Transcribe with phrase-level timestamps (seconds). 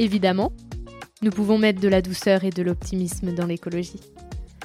[0.00, 0.50] Évidemment,
[1.20, 4.00] nous pouvons mettre de la douceur et de l'optimisme dans l'écologie.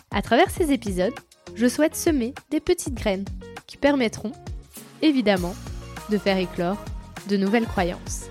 [0.09, 1.13] À travers ces épisodes,
[1.55, 3.25] je souhaite semer des petites graines
[3.67, 4.31] qui permettront,
[5.01, 5.53] évidemment,
[6.09, 6.77] de faire éclore
[7.27, 8.29] de nouvelles croyances.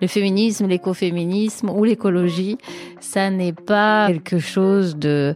[0.00, 2.56] Le féminisme, l'écoféminisme ou l'écologie,
[3.00, 5.34] ça n'est pas quelque chose de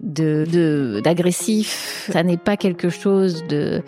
[0.00, 3.82] d'agressif, ça n'est pas quelque chose de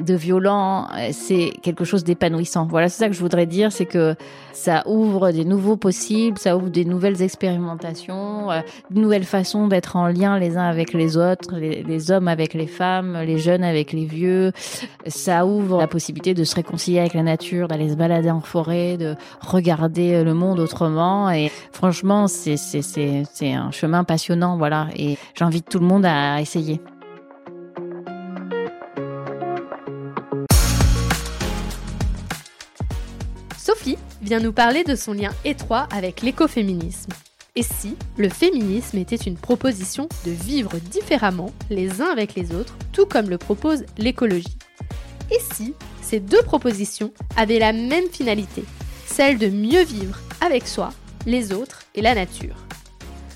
[0.00, 2.66] de violent, c'est quelque chose d'épanouissant.
[2.66, 4.14] Voilà, c'est ça que je voudrais dire, c'est que
[4.52, 9.96] ça ouvre des nouveaux possibles, ça ouvre des nouvelles expérimentations, euh, de nouvelles façons d'être
[9.96, 13.92] en lien les uns avec les autres, les, hommes avec les femmes, les jeunes avec
[13.92, 14.52] les vieux.
[15.06, 18.96] Ça ouvre la possibilité de se réconcilier avec la nature, d'aller se balader en forêt,
[18.96, 21.30] de regarder le monde autrement.
[21.30, 24.88] Et franchement, c'est c'est un chemin passionnant, voilà.
[24.96, 26.80] Et j'invite tout le monde à essayer.
[33.62, 37.12] Sophie vient nous parler de son lien étroit avec l'écoféminisme.
[37.56, 42.74] Et si le féminisme était une proposition de vivre différemment les uns avec les autres,
[42.94, 44.56] tout comme le propose l'écologie?
[45.30, 48.64] Et si ces deux propositions avaient la même finalité,
[49.06, 50.94] celle de mieux vivre avec soi,
[51.26, 52.56] les autres et la nature?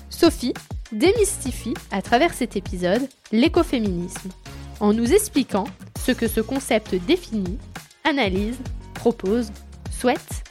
[0.09, 0.55] Sophie
[0.91, 4.31] démystifie à travers cet épisode l'écoféminisme,
[4.79, 5.65] en nous expliquant
[6.03, 7.59] ce que ce concept définit,
[8.03, 8.57] analyse,
[8.95, 9.51] propose
[9.95, 10.43] souhaite,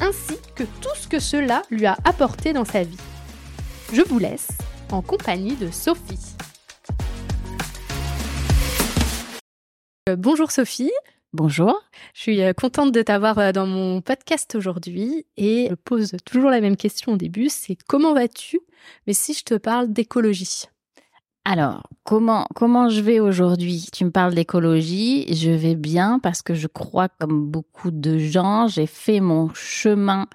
[0.00, 2.96] ainsi que tout ce que cela lui a apporté dans sa vie.
[3.92, 4.48] Je vous laisse
[4.90, 6.34] en compagnie de Sophie.
[10.08, 10.90] Euh, bonjour Sophie.
[11.34, 11.78] Bonjour.
[12.14, 16.50] Je suis euh, contente de t'avoir euh, dans mon podcast aujourd'hui et je pose toujours
[16.50, 18.60] la même question au début, c'est comment vas-tu?
[19.06, 20.64] Mais si je te parle d'écologie.
[21.50, 23.86] Alors, comment, comment je vais aujourd'hui?
[23.90, 28.68] Tu me parles d'écologie, je vais bien parce que je crois, comme beaucoup de gens,
[28.68, 30.26] j'ai fait mon chemin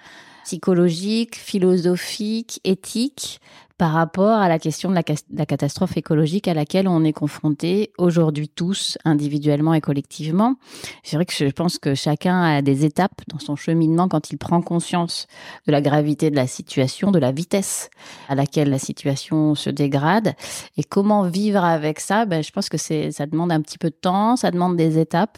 [0.43, 3.41] psychologique, philosophique, éthique
[3.77, 8.47] par rapport à la question de la, catastrophe écologique à laquelle on est confronté aujourd'hui
[8.47, 10.55] tous, individuellement et collectivement.
[11.03, 14.37] C'est vrai que je pense que chacun a des étapes dans son cheminement quand il
[14.37, 15.27] prend conscience
[15.67, 17.89] de la gravité de la situation, de la vitesse
[18.29, 20.35] à laquelle la situation se dégrade
[20.77, 22.25] et comment vivre avec ça?
[22.25, 25.37] Ben, je pense que ça demande un petit peu de temps, ça demande des étapes.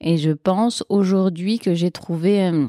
[0.00, 2.68] Et je pense aujourd'hui que j'ai trouvé euh,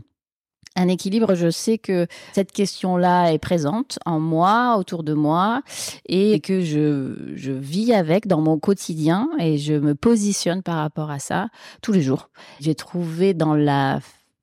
[0.76, 5.62] un équilibre, je sais que cette question-là est présente en moi, autour de moi,
[6.08, 11.12] et que je, je vis avec dans mon quotidien et je me positionne par rapport
[11.12, 11.50] à ça
[11.82, 12.30] tous les jours.
[12.60, 14.00] J'ai trouvé dans la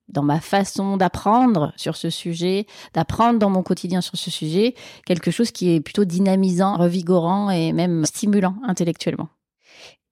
[0.08, 5.32] dans ma façon d'apprendre sur ce sujet, d'apprendre dans mon quotidien sur ce sujet, quelque
[5.32, 9.28] chose qui est plutôt dynamisant, revigorant et même stimulant intellectuellement.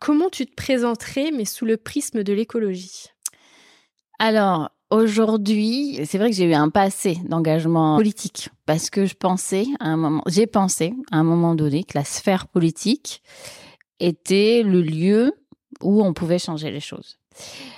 [0.00, 3.06] Comment tu te présenterais, mais sous le prisme de l'écologie?
[4.18, 9.66] Alors, Aujourd'hui, c'est vrai que j'ai eu un passé d'engagement politique parce que je pensais
[10.28, 13.22] j'ai pensé à un moment donné que la sphère politique
[13.98, 15.32] était le lieu
[15.80, 17.18] où on pouvait changer les choses.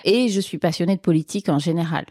[0.05, 2.05] Et je suis passionnée de politique en général.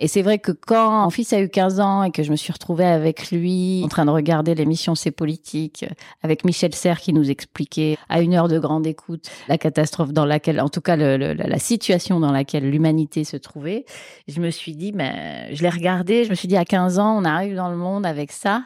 [0.00, 2.36] Et c'est vrai que quand mon fils a eu 15 ans et que je me
[2.36, 5.84] suis retrouvée avec lui en train de regarder l'émission C'est politique
[6.22, 10.24] avec Michel Serres qui nous expliquait à une heure de grande écoute la catastrophe dans
[10.24, 13.84] laquelle, en tout cas la situation dans laquelle l'humanité se trouvait,
[14.28, 17.16] je me suis dit, mais je l'ai regardé, je me suis dit à 15 ans,
[17.16, 18.64] on arrive dans le monde avec ça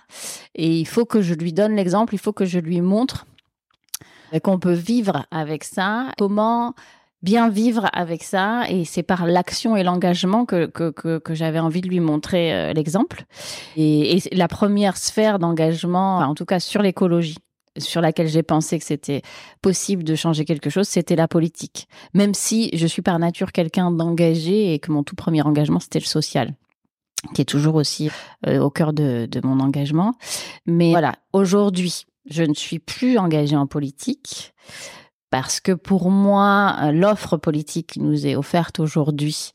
[0.54, 3.26] et il faut que je lui donne l'exemple, il faut que je lui montre
[4.42, 6.08] qu'on peut vivre avec ça.
[6.18, 6.74] Comment
[7.22, 11.80] bien vivre avec ça et c'est par l'action et l'engagement que, que, que, j'avais envie
[11.80, 13.24] de lui montrer euh, l'exemple.
[13.76, 17.38] Et, la première sphère d'engagement, en tout cas sur l'écologie,
[17.76, 19.22] sur laquelle j'ai pensé que c'était
[19.62, 21.88] possible de changer quelque chose, c'était la politique.
[22.14, 26.00] Même si je suis par nature quelqu'un d'engagé et que mon tout premier engagement, c'était
[26.00, 26.54] le social
[27.34, 28.10] qui est toujours aussi
[28.46, 30.14] euh, au cœur de, de mon engagement.
[30.66, 34.54] Mais voilà, aujourd'hui, je ne suis plus engagée en politique
[35.30, 39.52] parce que pour moi, euh, l'offre politique qui nous est offerte aujourd'hui,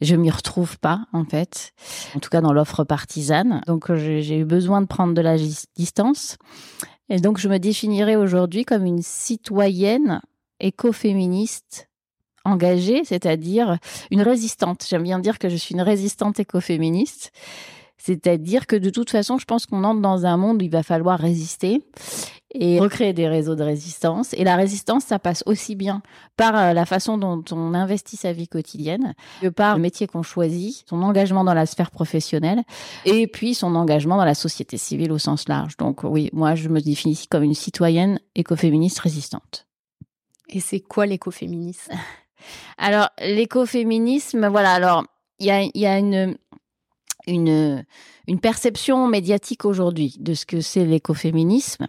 [0.00, 1.72] je m'y retrouve pas en fait,
[2.14, 3.60] en tout cas dans l'offre partisane.
[3.66, 5.36] Donc j'ai eu besoin de prendre de la
[5.76, 6.36] distance.
[7.08, 10.22] Et donc, je me définirais aujourd'hui comme une citoyenne
[10.60, 11.88] écoféministe
[12.44, 13.78] engagée, c'est-à-dire
[14.10, 14.84] une résistante.
[14.88, 17.32] J'aime bien dire que je suis une résistante écoféministe.
[17.96, 20.82] C'est-à-dire que de toute façon, je pense qu'on entre dans un monde où il va
[20.82, 21.82] falloir résister
[22.54, 24.32] et recréer des réseaux de résistance.
[24.34, 26.02] Et la résistance, ça passe aussi bien
[26.36, 30.22] par euh, la façon dont on investit sa vie quotidienne que par le métier qu'on
[30.22, 32.62] choisit, son engagement dans la sphère professionnelle
[33.04, 35.76] et puis son engagement dans la société civile au sens large.
[35.76, 39.66] Donc oui, moi, je me définis comme une citoyenne écoféministe résistante.
[40.48, 41.92] Et c'est quoi l'écoféminisme?
[42.78, 45.04] Alors, l'écoféminisme, voilà, alors
[45.38, 46.36] il y a, y a une,
[47.26, 47.84] une,
[48.26, 51.86] une perception médiatique aujourd'hui de ce que c'est l'écoféminisme.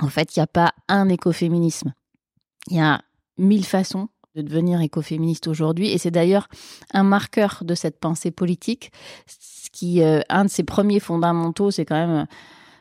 [0.00, 1.92] En fait, il n'y a pas un écoféminisme.
[2.70, 3.02] Il y a
[3.38, 5.90] mille façons de devenir écoféministe aujourd'hui.
[5.90, 6.48] Et c'est d'ailleurs
[6.92, 8.90] un marqueur de cette pensée politique.
[9.26, 12.26] Ce qui, euh, un de ses premiers fondamentaux, c'est quand même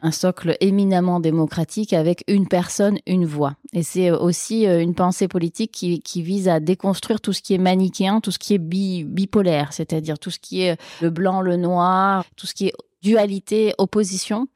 [0.01, 3.55] un socle éminemment démocratique avec une personne, une voix.
[3.71, 7.59] Et c'est aussi euh, une pensée politique qui, vise à déconstruire tout ce qui est
[7.59, 12.25] manichéen, tout ce qui est bipolaire, c'est-à-dire tout ce qui est le blanc, le noir,
[12.35, 14.47] tout ce qui est dualité, opposition.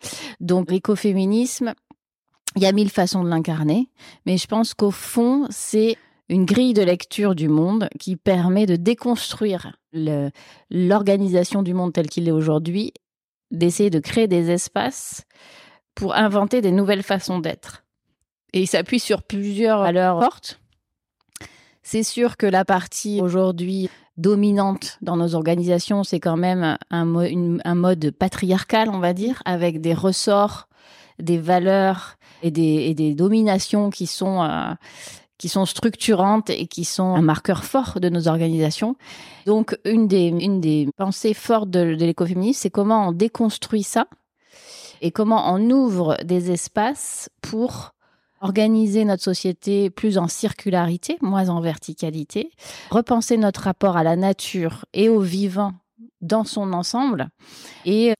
[0.41, 1.73] Donc l'écoféminisme,
[2.57, 3.87] il y a mille façons de l'incarner,
[4.25, 5.95] mais je pense qu'au fond, c'est
[6.27, 9.77] une grille de lecture du monde qui permet de déconstruire
[10.71, 12.93] l'organisation du monde tel qu'il est aujourd'hui
[13.51, 15.23] d'essayer de créer des espaces
[15.95, 17.85] pour inventer des nouvelles façons d'être.
[18.53, 20.59] Et il s'appuie sur plusieurs valeurs fortes.
[21.83, 27.75] C'est sûr que la partie aujourd'hui dominante dans nos organisations, c'est quand même un, un,
[27.75, 30.67] mode patriarcal, on va dire, avec des ressorts,
[31.19, 34.73] des valeurs et des, des dominations qui sont euh,
[35.37, 38.95] qui sont structurantes et qui sont un marqueur fort de nos organisations.
[39.45, 44.07] Donc, une des, une des pensées fortes de, de l'écoféminisme, c'est comment on déconstruit ça
[45.01, 47.93] et comment on ouvre des espaces pour
[48.41, 52.51] organiser notre société plus en circularité, moins en verticalité,
[52.89, 55.73] repenser notre rapport à la nature et au vivant
[56.21, 57.29] dans son ensemble
[57.85, 58.13] et,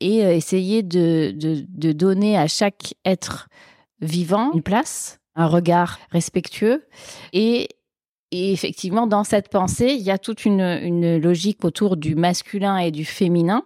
[0.00, 3.48] et essayer de, de, de donner à chaque être
[4.00, 6.84] vivant une place un regard respectueux.
[7.32, 7.68] Et,
[8.32, 13.04] effectivement, dans cette pensée, il y a toute une, logique autour du masculin et du
[13.04, 13.62] féminin.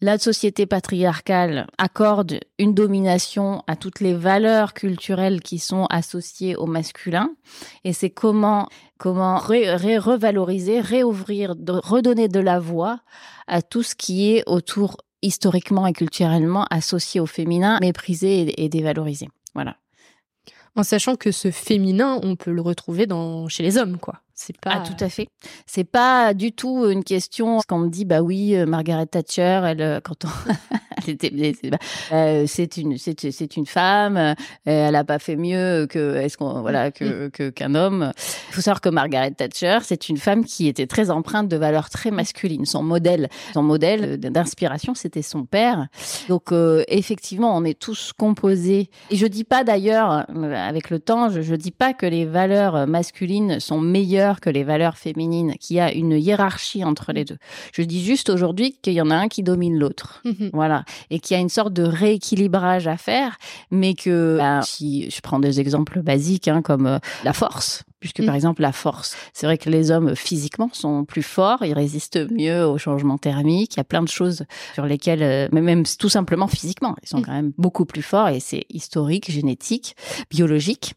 [0.00, 6.66] La société patriarcale accorde une domination à toutes les valeurs culturelles qui sont associées au
[6.66, 7.34] masculin.
[7.82, 8.68] Et c'est comment,
[8.98, 13.00] comment revaloriser, réouvrir, redonner de la voix
[13.48, 19.28] à tout ce qui est autour historiquement et culturellement associé au féminin, méprisé et dévalorisé.
[19.54, 19.78] Voilà.
[20.76, 23.08] En sachant que ce féminin, on peut le retrouver
[23.48, 24.20] chez les hommes, quoi.
[24.40, 25.26] C'est pas ah, tout à fait.
[25.66, 29.62] C'est pas du tout une question quand on me dit bah oui euh, Margaret Thatcher
[29.64, 30.28] elle euh, quand on
[30.96, 31.52] elle était
[32.12, 36.92] euh, c'est une c'est une femme elle a pas fait mieux que est-ce qu'on voilà
[36.92, 37.50] que mm.
[37.50, 38.12] qu'un homme.
[38.50, 41.90] Il faut savoir que Margaret Thatcher c'est une femme qui était très empreinte de valeurs
[41.90, 42.64] très masculines.
[42.64, 45.88] Son modèle son modèle d'inspiration c'était son père.
[46.28, 46.52] Donc
[46.86, 51.56] effectivement on est tous composés et je dis pas d'ailleurs avec le temps je je
[51.56, 55.92] dis pas que les valeurs masculines sont meilleures que les valeurs féminines, qu'il y a
[55.92, 57.38] une hiérarchie entre les deux.
[57.72, 60.22] Je dis juste aujourd'hui qu'il y en a un qui domine l'autre.
[60.24, 60.50] Mhm.
[60.52, 60.84] Voilà.
[61.10, 63.38] Et qu'il y a une sorte de rééquilibrage à faire,
[63.70, 68.18] mais que bah, si je prends des exemples basiques hein, comme euh, la force, puisque
[68.18, 68.36] par mhm.
[68.36, 72.64] exemple la force, c'est vrai que les hommes physiquement sont plus forts, ils résistent mieux
[72.64, 76.08] au changement thermique, il y a plein de choses sur lesquelles, euh, mais même tout
[76.08, 77.24] simplement physiquement, ils sont mhm.
[77.24, 79.96] quand même beaucoup plus forts et c'est historique, génétique,
[80.30, 80.94] biologique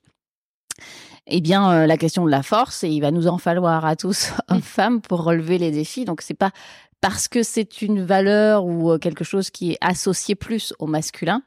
[1.32, 3.96] eh bien, euh, la question de la force, et il va nous en falloir à
[3.96, 6.06] tous, hommes, femmes, pour relever les défis.
[6.06, 6.52] Donc, c'est pas
[7.00, 11.42] parce que c'est une valeur ou euh, quelque chose qui est associé plus au masculin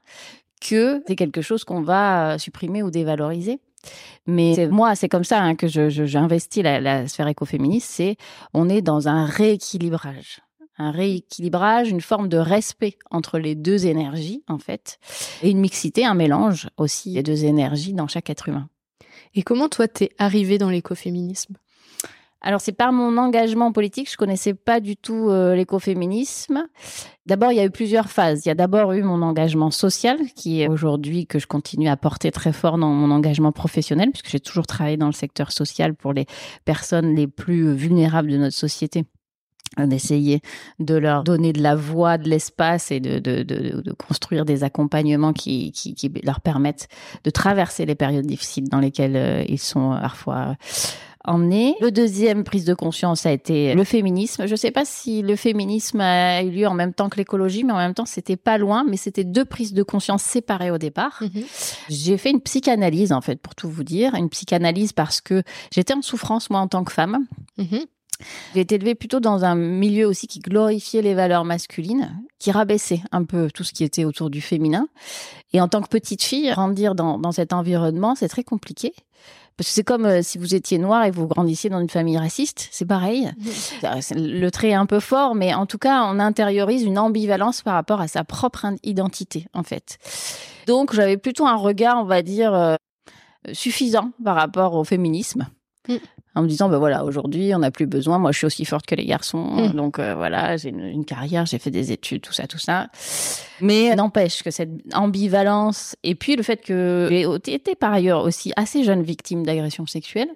[0.61, 3.61] que c'est quelque chose qu'on va euh, supprimer ou dévaloriser.
[4.27, 8.17] Mais moi, c'est comme ça hein, que j'investis la, la sphère écoféministe, c'est
[8.55, 10.41] on est dans un rééquilibrage
[10.79, 14.99] un rééquilibrage, une forme de respect entre les deux énergies, en fait,
[15.43, 18.69] et une mixité, un mélange aussi des deux énergies dans chaque être humain.
[19.35, 21.55] Et comment toi t'es arrivée dans l'écoféminisme?
[22.41, 26.67] Alors c'est par mon engagement politique, je connaissais pas du tout euh, l'écoféminisme.
[27.25, 28.45] D'abord, il y a eu plusieurs phases.
[28.45, 31.97] Il y a d'abord eu mon engagement social, qui est aujourd'hui que je continue à
[31.97, 35.95] porter très fort dans mon engagement professionnel, puisque j'ai toujours travaillé dans le secteur social
[35.95, 36.27] pour les
[36.67, 39.05] personnes les plus vulnérables de notre société
[39.79, 40.41] d'essayer
[40.79, 44.63] de leur donner de la voix, de l'espace et de, de, de, de, construire des
[44.63, 46.89] accompagnements qui, qui, qui, leur permettent
[47.25, 50.57] de traverser les périodes difficiles dans lesquelles euh, ils sont parfois
[51.25, 51.75] emmené.
[51.81, 54.47] Le deuxième prise de conscience a été le féminisme.
[54.47, 57.65] Je ne sais pas si le féminisme a eu lieu en même temps que l'écologie,
[57.65, 60.79] mais en même temps, c'était pas loin, mais c'était deux prises de conscience séparées au
[60.79, 61.23] départ.
[61.23, 61.45] Mhm.
[61.89, 64.15] J'ai fait une psychanalyse, en fait, pour tout vous dire.
[64.15, 65.43] Une psychanalyse parce que
[65.73, 67.27] j'étais en souffrance, moi, en tant que femme.
[67.57, 67.81] Mhm.
[68.55, 73.03] J'ai été élevée plutôt dans un milieu aussi qui glorifiait les valeurs masculines, qui rabaissait
[73.13, 74.89] un peu tout ce qui était autour du féminin.
[75.53, 78.93] Et en tant que petite fille, grandir dans, dans cet environnement, c'est très compliqué.
[79.57, 82.19] Parce que c'est comme euh, si vous étiez noir et vous grandissiez dans une famille
[82.19, 83.31] raciste, c'est pareil.
[84.11, 87.75] Le trait est un peu fort, mais en tout cas, on intériorise une ambivalence par
[87.75, 89.99] rapport à sa propre identité, en fait.
[90.67, 92.75] Donc, j'avais plutôt un regard, on va dire, euh,
[93.53, 95.47] suffisant par rapport au féminisme.
[95.89, 95.97] Mm
[96.35, 98.19] en me disant, ben voilà, aujourd'hui, on n'a plus besoin.
[98.19, 99.39] Moi, je suis aussi forte que les garçons.
[99.39, 99.73] Mm.
[99.73, 102.89] Donc, euh, voilà, j'ai une, carrière, j'ai fait des études, tout ça, tout ça.
[103.61, 108.53] Mais n'empêche que cette ambivalence, et puis le fait que j'ai été par ailleurs aussi
[108.57, 110.31] assez jeune victime d'agressions sexuelles,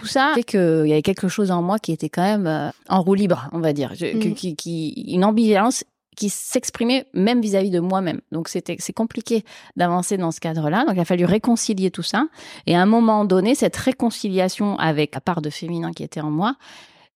[0.00, 2.70] tout ça fait qu'il y avait quelque chose en moi qui était quand même euh,
[2.88, 3.92] en roue libre, on va dire.
[3.92, 4.34] Mm.
[4.34, 5.84] qui, qui, une ambivalence
[6.16, 8.20] qui s'exprimait même vis-à-vis de moi-même.
[8.32, 9.44] Donc c'était c'est compliqué
[9.76, 10.84] d'avancer dans ce cadre-là.
[10.84, 12.26] Donc il a fallu réconcilier tout ça.
[12.66, 16.30] Et à un moment donné, cette réconciliation avec la part de féminin qui était en
[16.30, 16.56] moi,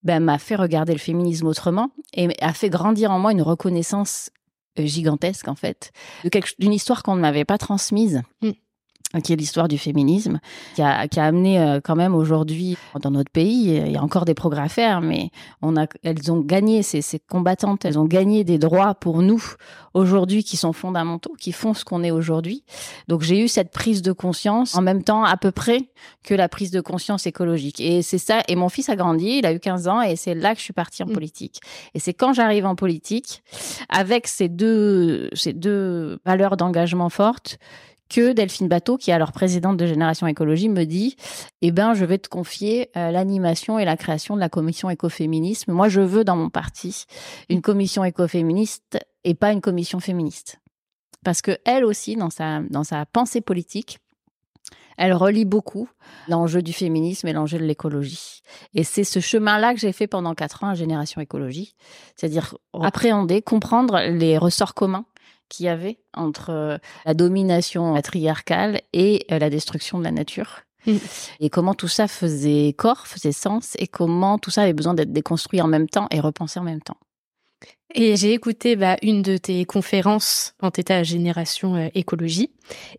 [0.03, 4.31] ben, m'a fait regarder le féminisme autrement et a fait grandir en moi une reconnaissance
[4.79, 5.91] euh, gigantesque en fait
[6.59, 8.23] d'une histoire qu'on ne m'avait pas transmise.
[8.43, 8.51] Mm
[9.21, 10.41] qui est l'histoire du féminisme,
[10.75, 14.03] qui a, qui a amené euh, quand même aujourd'hui dans notre pays, il y a
[14.03, 15.31] encore des progrès à faire, mais
[15.63, 19.43] on a, elles ont gagné, ces, ces combattantes, elles ont gagné des droits pour nous
[19.95, 22.65] aujourd'hui qui sont fondamentaux, qui font ce qu'on est aujourd'hui.
[23.09, 25.89] Donc j'ai eu cette prise de conscience en même temps à peu près
[26.23, 27.81] que la prise de conscience écologique.
[27.81, 30.35] Et c'est ça, et mon fils a grandi, il a eu 15 ans, et c'est
[30.35, 31.13] là que je suis partie en mmh.
[31.13, 31.61] politique.
[31.95, 33.43] Et c'est quand j'arrive en politique,
[33.89, 37.59] avec ces deux, ces deux valeurs d'engagement fortes,
[38.09, 41.17] que Delphine Bateau, qui est alors présidente de Génération Écologie, me dit
[41.63, 45.73] Eh ben, je vais te confier euh, l'animation et la création de la commission écoféminisme.
[45.73, 47.05] Moi, je veux dans mon parti
[47.49, 50.59] une commission écoféministe et pas une commission féministe.
[51.25, 53.99] Parce que elle aussi, dans sa, dans sa pensée politique,
[54.97, 55.89] elle relie beaucoup
[56.29, 58.43] l'enjeu du féminisme et l'enjeu de l'écologie.
[58.75, 61.75] Et c'est ce chemin-là que j'ai fait pendant quatre ans à Génération Écologie,
[62.15, 65.05] c'est-à-dire appréhender, comprendre les ressorts communs
[65.49, 70.61] qu'il y avait entre euh, la domination patriarcale et euh, la destruction de la nature.
[70.87, 70.97] Mm.
[71.41, 75.13] Et comment tout ça faisait corps, faisait sens, et comment tout ça avait besoin d'être
[75.13, 76.99] déconstruit en même temps et repensé en même temps.
[77.95, 82.51] Et j'ai écouté bah, une de tes conférences quand tu étais à Génération euh, Écologie,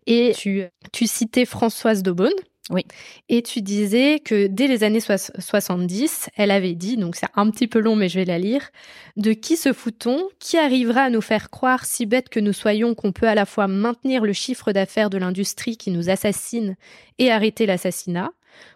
[0.06, 2.32] et tu, tu citais Françoise Daubonne,
[2.70, 2.84] oui.
[3.28, 7.66] Et tu disais que dès les années 70, elle avait dit, donc c'est un petit
[7.66, 8.70] peu long mais je vais la lire,
[9.16, 12.94] de qui se fout-on Qui arrivera à nous faire croire, si bête que nous soyons,
[12.94, 16.76] qu'on peut à la fois maintenir le chiffre d'affaires de l'industrie qui nous assassine
[17.18, 18.32] et arrêter l'assassinat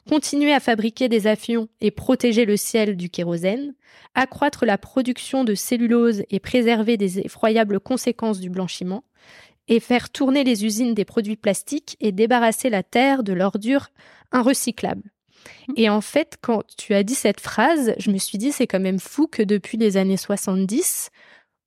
[0.08, 3.74] continuer à fabriquer des avions et protéger le ciel du kérosène,
[4.14, 9.04] accroître la production de cellulose et préserver des effroyables conséquences du blanchiment,
[9.72, 13.88] et faire tourner les usines des produits plastiques et débarrasser la terre de l'ordure
[14.30, 15.10] inrecyclable.
[15.68, 15.72] Mmh.
[15.78, 18.80] Et en fait, quand tu as dit cette phrase, je me suis dit, c'est quand
[18.80, 21.08] même fou que depuis les années 70,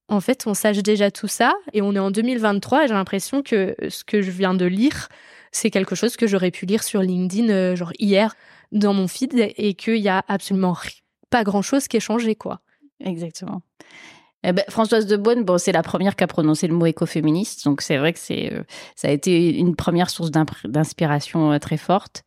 [0.08, 3.42] en fait, on sache déjà tout ça et on est en 2023 et j'ai l'impression
[3.42, 5.10] que ce que je viens de lire,
[5.52, 8.36] c'est quelque chose que j'aurais pu lire sur LinkedIn, euh, genre hier,
[8.72, 10.78] dans mon feed et qu'il y a absolument
[11.32, 12.62] pas grand chose qui est changé, quoi.
[13.00, 13.64] Exactement.
[14.48, 17.66] Eh ben, Françoise de Beaune, bon, c'est la première qui a prononcé le mot écoféministe,
[17.66, 18.62] donc c'est vrai que c'est, euh,
[18.96, 22.24] ça a été une première source d'inspiration euh, très forte.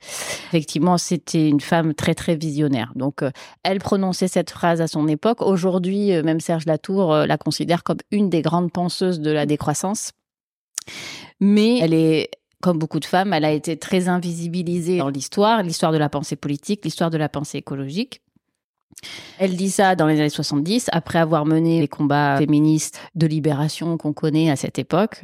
[0.48, 2.92] Effectivement, c'était une femme très très visionnaire.
[2.96, 3.30] Donc, euh,
[3.62, 5.42] elle prononçait cette phrase à son époque.
[5.42, 10.10] Aujourd'hui, même Serge Latour la considère comme une des grandes penseuses de la décroissance.
[11.38, 15.92] Mais elle est comme beaucoup de femmes, elle a été très invisibilisée dans l'histoire, l'histoire
[15.92, 18.20] de la pensée politique, l'histoire de la pensée écologique.
[19.38, 23.96] Elle dit ça dans les années 70, après avoir mené les combats féministes de libération
[23.96, 25.22] qu'on connaît à cette époque.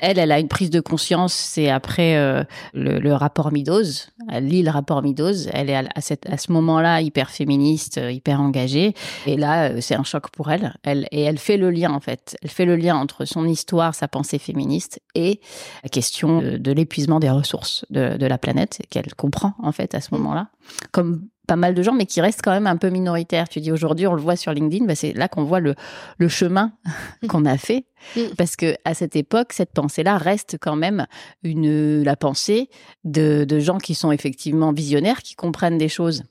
[0.00, 2.44] Elle, elle a une prise de conscience, c'est après euh,
[2.74, 3.82] le, rapport Meadows.
[4.30, 5.48] Elle lit le rapport Meadows.
[5.52, 8.94] Elle est à, à ce moment-là hyper féministe, euh, hyper engagée.
[9.26, 10.74] Et là, euh, c'est un choc pour elle.
[10.84, 11.08] elle.
[11.10, 12.36] Et elle fait le lien, en fait.
[12.42, 15.40] Elle fait le lien entre son histoire, sa pensée féministe et
[15.82, 20.00] la question de, l'épuisement des ressources de, de la planète, qu'elle comprend, en fait, à
[20.00, 20.48] ce moment-là.
[20.92, 23.48] Comme pas mal de gens, mais qui restent quand même un peu minoritaires.
[23.48, 25.74] Tu dis aujourd'hui, on le voit sur LinkedIn, bah c'est là qu'on voit le,
[26.18, 26.72] le chemin
[27.28, 27.86] qu'on a fait.
[28.16, 28.20] Mm.
[28.36, 31.06] Parce que à cette époque, cette pensée-là reste quand même
[31.42, 32.68] une, la pensée
[33.04, 36.24] de, de gens qui sont effectivement visionnaires, qui comprennent des choses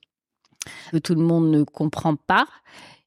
[0.91, 2.45] que tout le monde ne comprend pas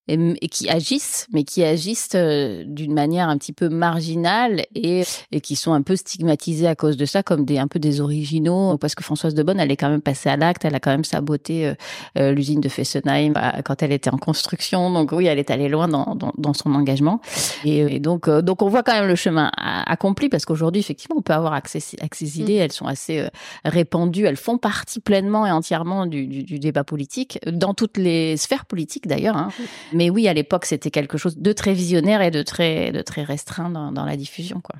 [0.09, 5.41] et, qui agissent, mais qui agissent euh, d'une manière un petit peu marginale et, et
[5.41, 8.79] qui sont un peu stigmatisés à cause de ça comme des un peu des originaux.
[8.79, 10.91] Parce que Françoise de Bonne, elle est quand même passée à l'acte, elle a quand
[10.91, 11.75] même saboté euh,
[12.17, 13.35] euh, l'usine de Fessenheim
[13.65, 14.91] quand elle était en construction.
[14.91, 17.21] Donc oui, elle est allée loin dans, dans, dans son engagement.
[17.65, 21.33] Et, donc donc on voit quand même le chemin accompli parce qu'aujourd'hui effectivement on peut
[21.33, 22.63] avoir accès à ces idées, mm.
[22.63, 23.27] elles sont assez
[23.65, 28.37] répandues, elles font partie pleinement et entièrement du, du, du débat politique dans toutes les
[28.37, 29.37] sphères politiques d'ailleurs.
[29.37, 29.51] Hein.
[29.99, 33.25] Mais oui, à l'époque, c'était quelque chose de très visionnaire et de très, de très
[33.25, 34.61] restreint dans, la diffusion.
[34.61, 34.77] Quoi.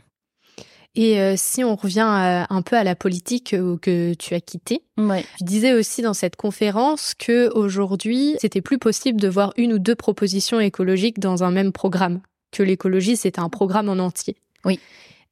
[0.95, 2.07] Et euh, si on revient
[2.49, 6.37] un peu à la politique euh, que tu as quittée, tu disais aussi dans cette
[6.37, 11.51] conférence que aujourd'hui, c'était plus possible de voir une ou deux propositions écologiques dans un
[11.51, 12.21] même programme,
[12.53, 14.37] que l'écologie c'était un programme en entier.
[14.65, 14.79] Oui.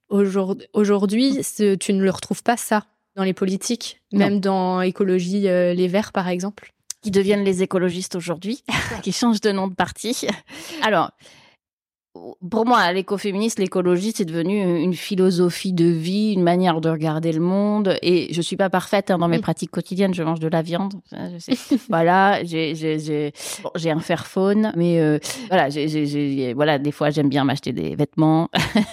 [0.08, 1.42] Aujourd'hui,
[1.78, 6.10] tu ne le retrouves pas ça dans les politiques, même dans écologie euh, les Verts
[6.10, 6.72] par exemple?
[7.06, 8.64] Qui deviennent les écologistes aujourd'hui,
[9.04, 10.26] qui changent de nom de parti.
[10.82, 11.12] Alors,
[12.50, 17.40] pour moi, l'écoféministe, l'écologie, c'est devenu une philosophie de vie, une manière de regarder le
[17.40, 17.96] monde.
[18.02, 19.42] Et je suis pas parfaite hein, dans mes mm.
[19.42, 20.14] pratiques quotidiennes.
[20.14, 21.78] Je mange de la viande, je sais.
[21.88, 23.32] voilà, j'ai j'ai
[23.62, 25.18] bon, un fairphone, mais euh,
[25.48, 28.50] voilà, j'ai voilà, des fois j'aime bien m'acheter des vêtements.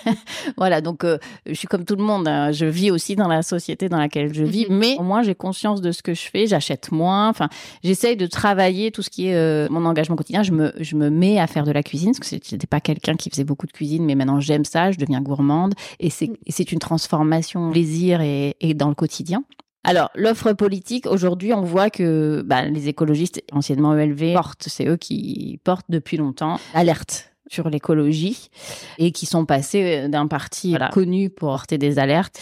[0.58, 2.27] voilà, donc euh, je suis comme tout le monde.
[2.27, 2.51] Hein.
[2.51, 4.77] Je vis aussi dans la société dans laquelle je vis, mm-hmm.
[4.77, 6.48] mais au moins j'ai conscience de ce que je fais.
[6.48, 7.30] J'achète moins.
[7.30, 7.50] Enfin,
[7.84, 10.44] j'essaye de travailler tout ce qui est euh, mon engagement quotidien.
[10.44, 13.12] Je me je me mets à faire de la cuisine parce que j'étais pas quelqu'un
[13.17, 15.74] qui faisait beaucoup de cuisine, mais maintenant j'aime ça, je deviens gourmande.
[16.00, 16.63] Et c'est mm.
[16.72, 19.43] une transformation plaisir et, dans le quotidien.
[19.86, 24.96] Alors, l'offre politique, aujourd'hui, on voit que bah, les écologistes anciennement ELV portent, c'est eux
[24.96, 28.50] qui portent depuis longtemps l'alerte sur l'écologie
[28.98, 32.39] et qui sont passés d'un parti connu pour porter des alertes,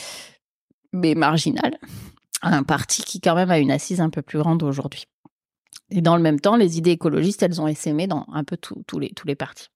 [0.93, 1.79] mais marginal,
[2.41, 5.05] à un parti qui quand même a une assise un peu plus grande aujourd'hui.
[5.89, 8.99] Et dans le même temps, les idées écologistes, elles ont essaimé dans un peu tous
[8.99, 9.67] les, tous les partis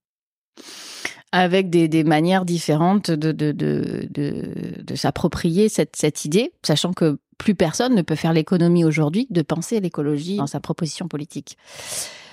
[1.31, 7.55] avec des, manières différentes de, de, de, de, s'approprier cette, cette idée, sachant que plus
[7.55, 11.57] personne ne peut faire l'économie aujourd'hui de penser l'écologie dans sa proposition politique.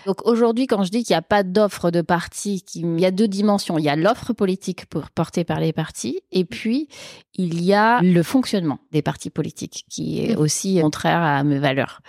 [0.06, 3.10] Donc aujourd'hui, quand je dis qu'il n'y a pas d'offre de parti, il y a
[3.10, 3.78] deux dimensions.
[3.78, 6.88] Il y a l'offre politique portée par les partis, et puis
[7.34, 10.38] il y a le fonctionnement des partis politiques, qui est mmh.
[10.38, 12.00] aussi contraire à mes valeurs.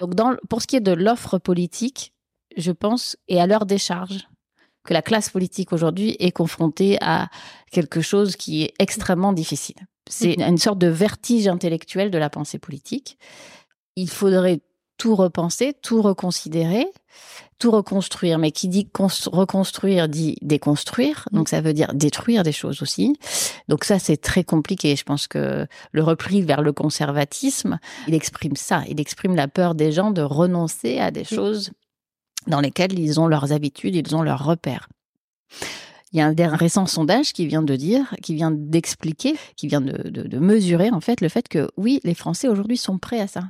[0.00, 2.12] Donc dans, pour ce qui est de l'offre politique,
[2.56, 4.28] je pense, et à leur décharge,
[4.90, 7.28] que la classe politique aujourd'hui est confrontée à
[7.70, 9.76] quelque chose qui est extrêmement difficile.
[10.08, 10.42] C'est mm.
[10.42, 13.16] une sorte de vertige intellectuel de la pensée politique.
[13.94, 14.58] Il faudrait
[14.98, 16.86] tout repenser, tout reconsidérer,
[17.60, 18.40] tout reconstruire.
[18.40, 18.88] Mais qui dit
[19.30, 21.28] reconstruire dit déconstruire.
[21.30, 21.36] Mm.
[21.36, 23.16] Donc ça veut dire détruire des choses aussi.
[23.68, 24.96] Donc ça, c'est très compliqué.
[24.96, 28.82] Je pense que le repli vers le conservatisme, il exprime ça.
[28.88, 31.26] Il exprime la peur des gens de renoncer à des mm.
[31.36, 31.70] choses
[32.46, 34.88] dans lesquels ils ont leurs habitudes, ils ont leurs repères.
[36.12, 39.80] Il y a un récent sondage qui vient de dire, qui vient d'expliquer, qui vient
[39.80, 43.28] de, de, mesurer en fait le fait que oui, les Français aujourd'hui sont prêts à
[43.28, 43.44] ça.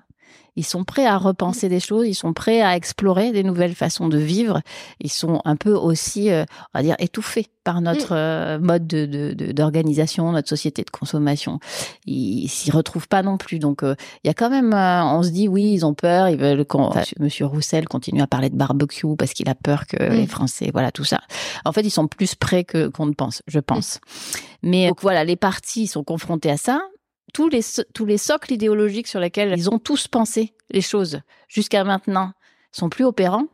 [0.57, 4.09] Ils sont prêts à repenser des choses, ils sont prêts à explorer des nouvelles façons
[4.09, 4.61] de vivre.
[5.01, 10.29] Ils sont un peu aussi, euh, on va dire, étouffés par notre euh, mode d'organisation,
[10.29, 11.61] de, notre société de consommation.
[12.07, 13.59] Ils s'y retrouvent pas non plus.
[13.59, 16.39] Donc, euh, il y a quand même, on se dit, oui, ils ont peur, ils
[16.39, 16.91] veulent qu'on.
[17.19, 20.91] Monsieur Roussel continue à parler de barbecue parce qu'il a peur que les Français, voilà,
[20.91, 21.21] tout ça.
[21.65, 24.01] En fait, ils sont plus prêts que qu'on ne pense, je pense.
[24.63, 26.81] Mais donc voilà, les partis sont confrontés à ça
[27.33, 27.61] tous les,
[27.95, 32.33] tous les socles idéologiques sur lesquels ils ont tous pensé les choses jusqu'à maintenant
[32.73, 33.47] sont plus opérants,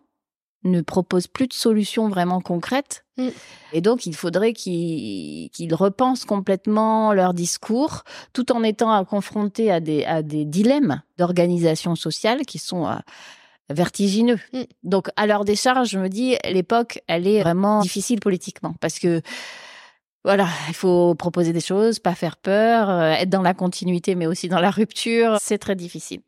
[0.65, 3.05] ne proposent plus de solutions vraiment concrètes.
[3.17, 3.29] Mm.
[3.73, 10.05] Et donc, il faudrait qu'ils repensent complètement leur discours, tout en étant confrontés à des,
[10.05, 12.95] à des dilemmes d'organisation sociale qui sont euh,
[13.71, 14.39] vertigineux.
[14.53, 14.63] Mm.
[14.83, 19.23] Donc, à leur décharge, je me dis, l'époque, elle est vraiment difficile politiquement, parce que
[20.27, 24.27] voilà, il faut proposer des choses, pas faire peur, euh, être dans la continuité, mais
[24.27, 25.37] aussi dans la rupture.
[25.41, 26.21] C'est très difficile.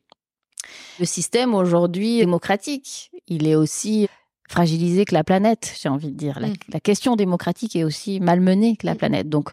[1.00, 4.06] Le système aujourd'hui démocratique, il est aussi
[4.48, 6.38] fragilisé que la planète, j'ai envie de dire.
[6.38, 6.54] La, mm.
[6.72, 8.98] la, question démocratique est aussi malmenée que la mm.
[8.98, 9.28] planète.
[9.28, 9.50] Donc,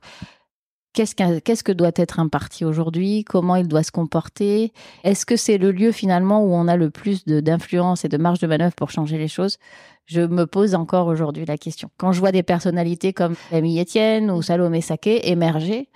[0.96, 3.26] Qu'est-ce, que doit être un parti aujourd'hui?
[3.26, 4.72] Comment il doit se comporter?
[5.04, 8.40] Est-ce que c'est le lieu finalement où on a le plus d'influence et de marge
[8.40, 9.58] de manœuvre pour changer les choses?
[10.06, 11.90] Je me pose encore aujourd'hui la question.
[11.98, 15.90] Quand je vois des personnalités comme Camille Etienne ou Salomé Saké émerger,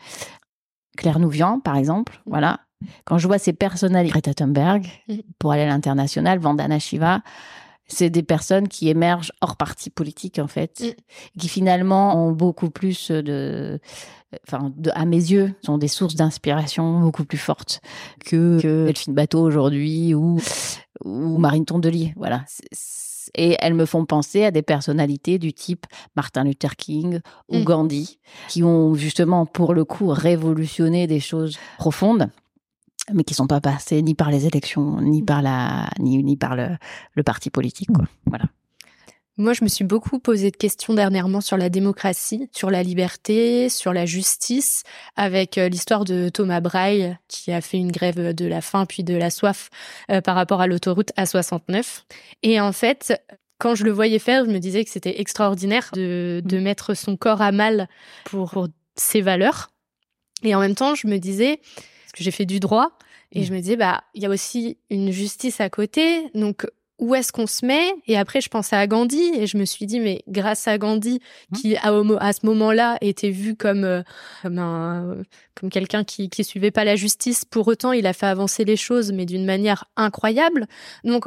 [0.98, 2.30] Claire Nouvian par exemple, mmh.
[2.30, 2.60] voilà.
[3.06, 5.14] Quand je vois ces personnalités, Greta Thunberg, mmh.
[5.38, 7.22] pour aller à l'international, Vandana Shiva,
[7.90, 11.40] c'est des personnes qui émergent hors parti politique en fait, mmh.
[11.40, 13.80] qui finalement ont beaucoup plus de
[14.48, 17.82] enfin, à mes yeux, sont des sources d'inspiration beaucoup plus fortes
[18.26, 20.40] que, que Delphine Bateau aujourd'hui ou,
[21.04, 22.14] ou Marine Tondelier.
[22.16, 22.46] Voilà.
[23.36, 27.64] Et elles me font penser à des personnalités du type Martin Luther King ou Mm.
[27.64, 32.30] Gandhi, qui ont justement, pour le coup, révolutionné des choses profondes
[33.14, 36.56] mais qui sont pas passées ni par les élections, ni par la, ni, ni par
[36.56, 36.70] le,
[37.14, 38.06] le parti politique, quoi.
[38.26, 38.46] Voilà.
[39.40, 43.70] Moi, je me suis beaucoup posé de questions dernièrement sur la démocratie, sur la liberté,
[43.70, 44.84] sur la justice,
[45.16, 49.06] avec euh, l'histoire de Thomas Braille, qui a fait une grève de la faim puis
[49.06, 49.70] de la soif
[50.12, 52.04] euh, par rapport à l'autoroute A69.
[52.44, 53.14] Et en fait,
[53.60, 57.16] quand je le voyais faire, je me disais que c'était extraordinaire de, de mettre son
[57.16, 57.88] corps à mal
[58.26, 58.68] pour, pour
[58.98, 59.70] ses valeurs.
[60.44, 61.62] Et en même temps, je me disais,
[62.10, 62.98] parce que j'ai fait du droit,
[63.32, 63.44] et Mm.
[63.44, 66.66] je me disais, bah, il y a aussi une justice à côté, donc
[66.98, 67.94] où est-ce qu'on se met?
[68.08, 71.22] Et après, je pensais à Gandhi et je me suis dit, mais grâce à Gandhi,
[71.56, 71.92] qui à,
[72.34, 74.02] ce moment-là était vu comme euh,
[74.42, 75.18] comme un
[75.56, 78.76] comme quelqu'un qui qui suivait pas la justice, pour autant, il a fait avancer les
[78.76, 80.68] choses, mais d'une manière incroyable.
[81.06, 81.26] Donc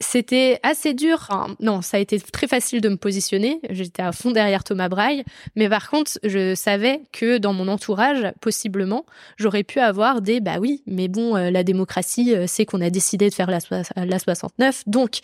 [0.00, 1.28] c'était assez dur.
[1.60, 3.60] Non, ça a été très facile de me positionner.
[3.70, 5.24] J'étais à fond derrière Thomas Braille.
[5.56, 10.56] Mais par contre, je savais que dans mon entourage, possiblement, j'aurais pu avoir des bah
[10.60, 13.82] oui, mais bon, euh, la démocratie, euh, c'est qu'on a décidé de faire la, soi-
[13.96, 14.82] la 69.
[14.86, 15.18] Donc,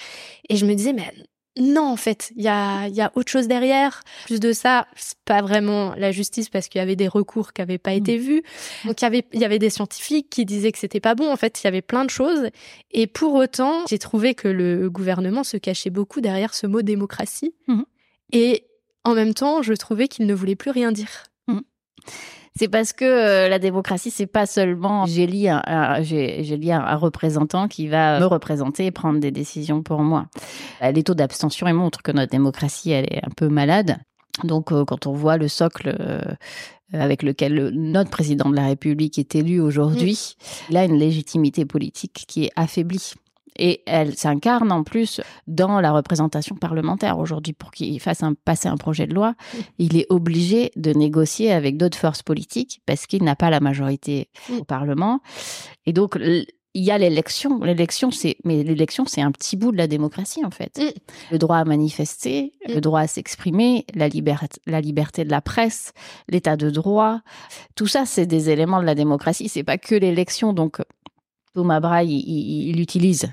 [0.49, 1.13] et je me disais, mais
[1.59, 4.03] non, en fait, il y a, y a autre chose derrière.
[4.27, 7.61] Plus de ça, c'est pas vraiment la justice parce qu'il y avait des recours qui
[7.61, 8.43] n'avaient pas été vus.
[8.85, 11.31] Donc il y avait, il y avait des scientifiques qui disaient que c'était pas bon.
[11.31, 12.51] En fait, il y avait plein de choses.
[12.93, 17.53] Et pour autant, j'ai trouvé que le gouvernement se cachait beaucoup derrière ce mot démocratie.
[17.67, 17.85] Mhm.
[18.33, 18.65] Et
[19.03, 21.25] en même temps, je trouvais qu'il ne voulait plus rien dire.
[22.61, 28.21] C'est parce que euh, la démocratie, c'est pas seulement j'ai un, un- représentant qui va
[28.21, 30.27] me représenter et prendre des décisions pour moi.
[30.83, 33.97] Euh, Les taux d'abstention ils montrent que notre démocratie, elle est un peu malade.
[34.45, 36.21] Donc, euh, quand on voit le socle euh,
[36.93, 40.37] avec lequel le- notre président de la République est élu aujourd'hui,
[40.69, 43.15] il a une légitimité politique qui est affaiblie.
[43.63, 47.53] Et elle s'incarne en plus dans la représentation parlementaire aujourd'hui.
[47.53, 49.35] Pour qu'il fasse un, passer un projet de loi,
[49.79, 54.31] il est obligé de négocier avec d'autres forces politiques parce qu'il n'a pas la majorité
[54.59, 55.21] au Parlement.
[55.85, 57.59] Et donc, il y a l'élection.
[57.63, 60.79] L'élection, c'est, mais l'élection, c'est un petit bout de la démocratie, en fait.
[60.79, 61.33] Mm.
[61.33, 62.75] Le droit à manifester, Mm.
[62.77, 65.93] le droit à s'exprimer, la liberté, la liberté de la presse,
[66.31, 67.21] l'état de droit.
[67.75, 69.49] Tout ça, c'est des éléments de la démocratie.
[69.51, 70.53] C'est pas que l'élection.
[70.55, 70.79] Donc,
[71.55, 73.33] Thomas Braille, il, il- il utilise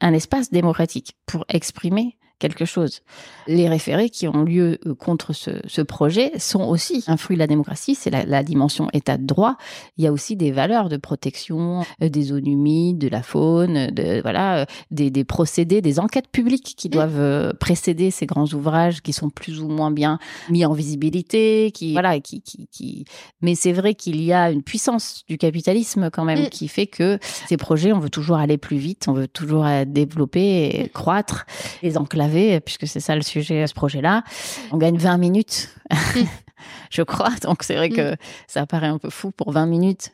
[0.00, 3.02] Un espace démocratique pour exprimer quelque chose.
[3.46, 7.38] Les référés qui ont lieu euh, contre ce, ce projet sont aussi un fruit de
[7.38, 9.56] la démocratie, c'est la, la dimension état de droit.
[9.96, 13.92] Il y a aussi des valeurs de protection euh, des zones humides, de la faune,
[13.92, 18.52] de voilà, euh, des, des procédés, des enquêtes publiques qui doivent euh, précéder ces grands
[18.52, 23.04] ouvrages qui sont plus ou moins bien mis en visibilité, qui voilà, qui, qui, qui...
[23.40, 26.48] mais c'est vrai qu'il y a une puissance du capitalisme quand même Mm.
[26.48, 30.80] qui fait que ces projets, on veut toujours aller plus vite, on veut toujours développer,
[30.80, 31.46] et croître,
[31.82, 31.96] les
[32.64, 34.22] puisque c'est ça le sujet ce projet-là.
[34.72, 35.74] On gagne 20 minutes,
[36.90, 37.30] je crois.
[37.42, 38.16] Donc c'est vrai que
[38.46, 40.10] ça paraît un peu fou pour 20 minutes.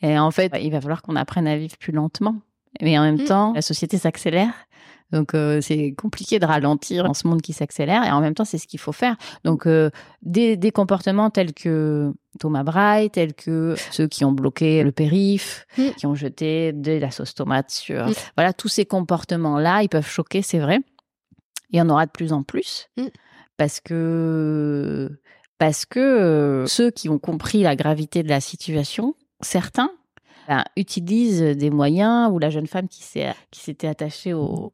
[0.00, 2.36] Et en fait, il va falloir qu'on apprenne à vivre plus lentement.
[2.82, 3.24] Mais en même Mm.
[3.24, 4.52] temps, la société s'accélère.
[5.10, 8.44] Donc euh, c'est compliqué de ralentir dans ce monde qui s'accélère et en même temps
[8.44, 9.16] c'est ce qu'il faut faire.
[9.42, 9.88] Donc euh,
[10.20, 15.66] des, des comportements tels que Thomas Braille, tels que ceux qui ont bloqué le périph,
[15.78, 15.82] Mm.
[15.96, 18.12] qui ont jeté de la sauce tomate sur Mm.
[18.36, 20.80] voilà tous ces comportements là, ils peuvent choquer, c'est vrai.
[21.70, 23.06] Il y en aura de plus en plus Mm.
[23.56, 25.10] parce que
[25.58, 29.90] parce que euh, ceux qui ont compris la gravité de la situation, certains
[30.46, 34.72] ben, utilisent des moyens ou la jeune femme qui s'est qui s'était attachée au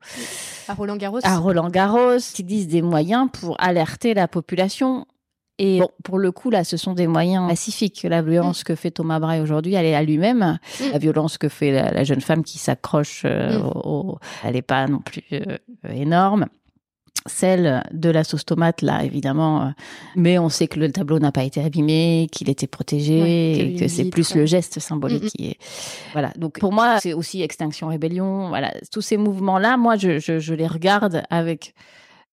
[0.69, 1.21] À Roland Garros.
[1.25, 5.07] à Roland Garros utilisent des moyens pour alerter la population.
[5.59, 8.03] Et bon, pour le coup, là, ce sont des moyens pacifiques.
[8.03, 10.59] La violence que fait Thomas Braille aujourd'hui, elle est à lui-même.
[10.81, 10.85] Mm.
[10.93, 14.63] La violence que fait la, la jeune femme qui s'accroche, euh, au- au- elle n'est
[14.63, 15.57] pas non plus euh,
[15.89, 16.47] énorme.
[17.27, 19.63] Celle de la sauce tomate, là, évidemment.
[19.63, 19.71] euh,
[20.15, 23.77] Mais on sait que le tableau n'a pas été abîmé, qu'il était protégé, Ouais, et
[23.77, 25.57] que c'est plus le geste symbolique qui est.
[26.13, 26.33] Voilà.
[26.37, 28.49] Donc, pour moi, c'est aussi Extinction Rébellion.
[28.49, 28.75] Voilà.
[28.93, 31.75] Tous ces mouvements-là, moi, je, je, je les regarde avec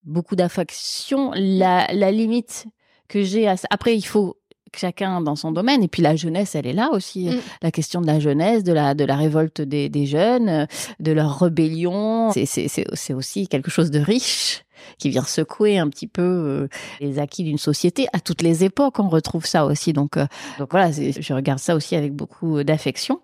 [0.04, 1.30] beaucoup d'affection.
[1.34, 2.66] La, la limite
[3.08, 3.54] que j'ai à.
[3.70, 4.36] Après, il faut
[4.76, 5.82] chacun dans son domaine.
[5.82, 7.28] Et puis la jeunesse, elle est là aussi.
[7.28, 7.40] Mm.
[7.62, 10.66] La question de la jeunesse, de la, de la révolte des, des jeunes,
[11.00, 12.30] de leur rébellion.
[12.32, 14.64] C'est aussi quelque chose de riche
[14.98, 16.68] qui vient secouer un petit peu euh,
[17.00, 18.06] les acquis d'une société.
[18.12, 19.92] À toutes les époques, on retrouve ça aussi.
[19.92, 20.26] Donc, euh,
[20.58, 23.20] donc voilà, je regarde ça aussi avec beaucoup d'affection.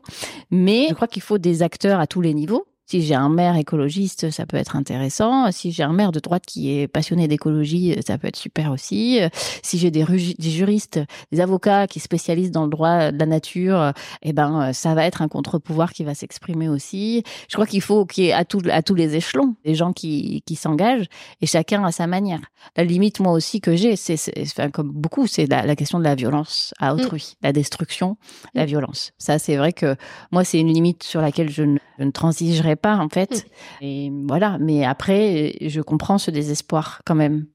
[0.50, 3.56] Mais je crois qu'il faut des acteurs à tous les niveaux Si j'ai un maire
[3.56, 5.52] écologiste, ça peut être intéressant.
[5.52, 9.20] Si j'ai un maire de droite qui est passionné d'écologie, ça peut être super aussi.
[9.62, 13.92] Si j'ai des, des, juristes, des avocats qui spécialisent dans le droit de la nature,
[14.22, 17.24] eh ben ça va être un contre-pouvoir qui va s'exprimer aussi.
[17.48, 20.42] Je crois qu'il faut qu'il y ait à, à tous les échelons des gens qui,
[20.46, 21.08] qui s'engagent
[21.40, 22.40] et chacun à sa manière.
[22.76, 26.14] La limite, moi aussi, que j'ai, c'est, enfin, comme beaucoup, c'est la, question de la
[26.14, 26.98] violence à mm.
[26.98, 28.16] autrui, la destruction,
[28.54, 28.66] la mm.
[28.66, 29.12] violence.
[29.18, 29.96] Ça, c'est vrai que
[30.32, 33.46] moi, c'est une limite sur laquelle je ne, je ne transigerai pas en fait.
[33.80, 33.84] Mm.
[33.84, 34.58] Et voilà.
[34.60, 37.46] Mais après, je comprends ce désespoir quand même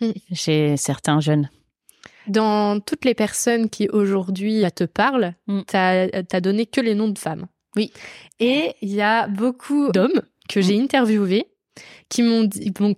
[0.00, 0.10] mm.
[0.32, 1.50] chez certains jeunes.
[2.26, 5.60] Dans toutes les personnes qui aujourd'hui te parlent, mm.
[5.66, 7.46] tu n'as donné que les noms de femmes.
[7.76, 7.92] Oui.
[8.38, 11.46] Et il y a beaucoup d'hommes que j'ai interviewés
[12.08, 12.48] qui m'ont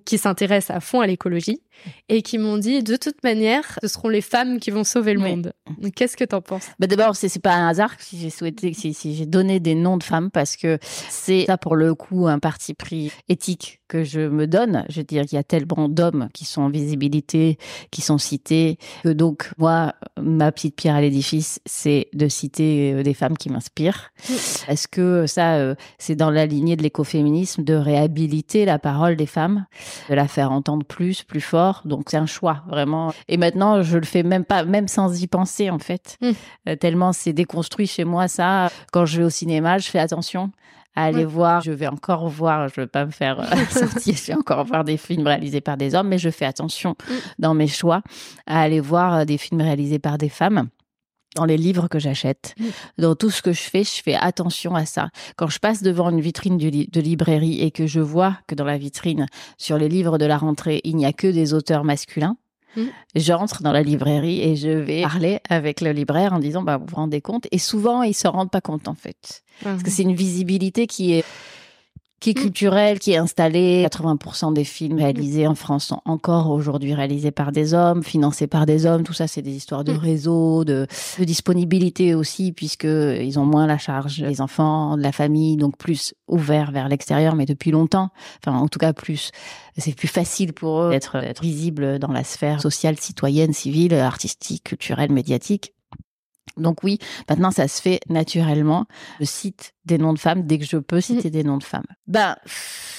[0.05, 1.62] qui s'intéressent à fond à l'écologie
[2.09, 5.21] et qui m'ont dit de toute manière, ce seront les femmes qui vont sauver le
[5.21, 5.53] monde.
[5.95, 6.69] Qu'est-ce que tu en penses?
[6.79, 9.97] Bah D'abord, c'est pas un hasard si j'ai souhaité, si, si j'ai donné des noms
[9.97, 14.21] de femmes parce que c'est ça pour le coup un parti pris éthique que je
[14.21, 14.85] me donne.
[14.89, 17.59] Je veux dire, il y a tellement d'hommes qui sont en visibilité,
[17.91, 23.03] qui sont cités, que donc moi, ma petite pierre à l'édifice, c'est de citer euh,
[23.03, 24.11] des femmes qui m'inspirent.
[24.69, 29.27] Est-ce que ça, euh, c'est dans la lignée de l'écoféminisme de réhabiliter la parole des
[29.27, 29.67] femmes,
[30.09, 31.72] de la faire entendre plus, plus fort.
[31.85, 33.13] Donc c'est un choix vraiment.
[33.29, 36.19] Et maintenant, je le fais même pas, même sans y penser en fait.
[36.21, 36.33] Hmm.
[36.69, 38.71] Euh, tellement c'est déconstruit chez moi ça.
[38.93, 40.51] Quand je vais au cinéma, je fais attention
[40.95, 41.63] à aller voir.
[41.63, 44.65] Je vais encore voir, je ne veux pas me faire euh, sortir, je vais encore
[44.65, 47.15] voir des films réalisés par des hommes, mais je fais attention hmm.
[47.39, 48.03] dans mes choix
[48.47, 50.69] à aller voir euh, des films réalisés par des femmes
[51.35, 52.55] dans les livres que j'achète,
[52.99, 55.09] dans tout ce que je fais, je fais attention à ça.
[55.37, 58.79] Quand je passe devant une vitrine de librairie et que je vois que dans la
[58.79, 62.37] vitrine, sur les livres de la rentrée, il n'y a que des auteurs masculins,
[63.15, 66.87] j'entre dans la librairie et je vais parler avec le libraire en disant, bah, vous
[66.87, 67.47] vous rendez compte?
[67.51, 69.43] Et souvent, ils se rendent pas compte, en fait.
[69.63, 71.25] Parce que c'est une visibilité qui est
[72.23, 72.43] qui est mm.
[72.43, 73.85] culturel, qui est installé.
[73.85, 78.65] 80% des films réalisés en France sont encore aujourd'hui réalisés par des hommes, financés par
[78.65, 79.03] des hommes.
[79.03, 79.99] Tout ça, c'est des histoires de mm.
[79.99, 80.87] réseau, de,
[81.19, 85.77] de disponibilité aussi, puisque ils ont moins la charge, les enfants, de la famille, donc
[85.77, 88.11] plus ouverts vers l'extérieur, mais depuis longtemps.
[88.39, 89.33] Enfin, en tout cas, plus,
[89.77, 95.11] c'est plus facile pour eux d'être visibles dans la sphère sociale, citoyenne, civile, artistique, culturelle,
[95.11, 95.73] médiatique.
[96.57, 98.87] Donc oui, maintenant ça se fait naturellement.
[99.21, 101.33] Je cite des noms de femmes dès que je peux citer mm.
[101.33, 101.87] des noms de femmes.
[102.07, 102.37] Ben,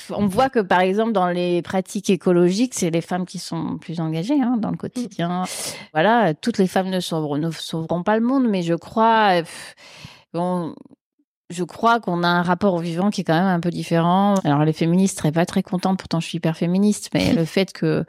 [0.10, 4.00] on voit que par exemple dans les pratiques écologiques, c'est les femmes qui sont plus
[4.00, 5.44] engagées hein, dans le quotidien.
[5.94, 9.42] Voilà, toutes les femmes ne sauveront, ne sauveront pas le monde, mais je crois,
[10.34, 14.36] je crois qu'on a un rapport au vivant qui est quand même un peu différent.
[14.44, 17.72] Alors les féministes seraient pas très contentes, pourtant je suis hyper féministe, mais le fait
[17.72, 18.06] que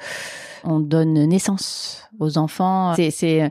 [0.65, 3.51] on donne naissance aux enfants, c'est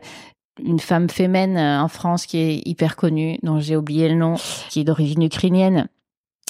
[0.59, 4.35] une femme fémène euh, en France qui est hyper connue, dont j'ai oublié le nom,
[4.69, 5.87] qui est d'origine ukrainienne,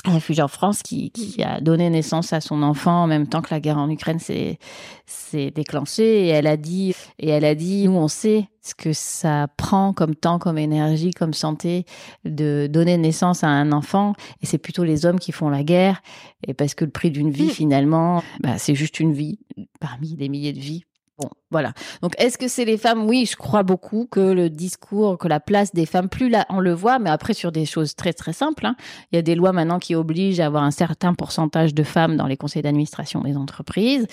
[0.05, 3.53] réfugiée en France, qui, qui, a donné naissance à son enfant en même temps que
[3.53, 4.59] la guerre en Ukraine s'est,
[5.05, 6.25] s'est déclenchée.
[6.25, 9.93] Et elle a dit, et elle a dit, nous on sait ce que ça prend
[9.93, 11.85] comme temps, comme énergie, comme santé
[12.25, 14.13] de donner naissance à un enfant.
[14.41, 16.01] Et c'est plutôt les hommes qui font la guerre.
[16.45, 17.51] Et parce que le prix d'une vie, mm.
[17.51, 19.39] finalement, bah, c'est juste une vie
[19.79, 20.83] parmi des milliers de vies
[21.19, 21.73] Bon, voilà.
[22.01, 23.05] Donc, est-ce que c'est les femmes?
[23.05, 26.59] Oui, je crois beaucoup que le discours, que la place des femmes, plus là, on
[26.59, 28.65] le voit, mais après sur des choses très très simples.
[28.65, 28.75] Hein.
[29.11, 32.17] Il y a des lois maintenant qui obligent à avoir un certain pourcentage de femmes
[32.17, 34.07] dans les conseils d'administration des entreprises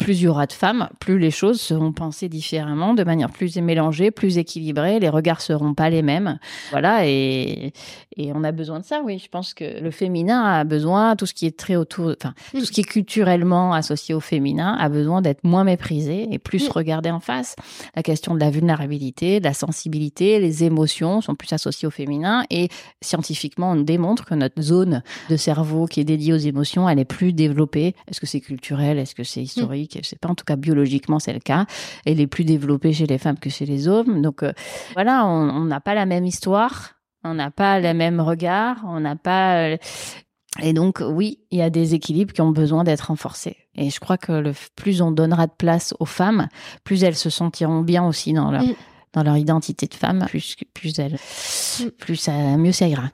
[0.00, 3.56] plus il y aura de femmes, plus les choses seront pensées différemment, de manière plus
[3.58, 4.98] mélangée, plus équilibrée.
[4.98, 6.38] Les regards seront pas les mêmes.
[6.70, 7.72] Voilà, et,
[8.16, 9.18] et on a besoin de ça, oui.
[9.18, 12.64] Je pense que le féminin a besoin, tout ce qui est très autour, enfin, tout
[12.64, 17.10] ce qui est culturellement associé au féminin a besoin d'être moins méprisé et plus regardé
[17.10, 17.54] en face.
[17.94, 22.44] La question de la vulnérabilité, de la sensibilité, les émotions sont plus associées au féminin
[22.48, 22.68] et
[23.02, 27.04] scientifiquement, on démontre que notre zone de cerveau qui est dédiée aux émotions, elle est
[27.04, 27.94] plus développée.
[28.08, 28.98] Est-ce que c'est culturel?
[28.98, 29.89] Est-ce que c'est historique?
[29.94, 31.66] Je sais pas, en tout cas biologiquement c'est le cas.
[32.06, 34.22] Elle est plus développée chez les femmes que chez les hommes.
[34.22, 34.52] Donc euh,
[34.94, 39.16] voilà, on n'a pas la même histoire, on n'a pas le même regard, on n'a
[39.16, 39.62] pas...
[39.62, 39.76] Euh,
[40.60, 43.56] et donc oui, il y a des équilibres qui ont besoin d'être renforcés.
[43.76, 46.48] Et je crois que le plus on donnera de place aux femmes,
[46.82, 48.62] plus elles se sentiront bien aussi dans leur...
[48.62, 48.74] Mm.
[49.12, 51.90] dans leur identité de femme, plus, plus mm.
[51.98, 53.10] plus ça, mieux ça ira.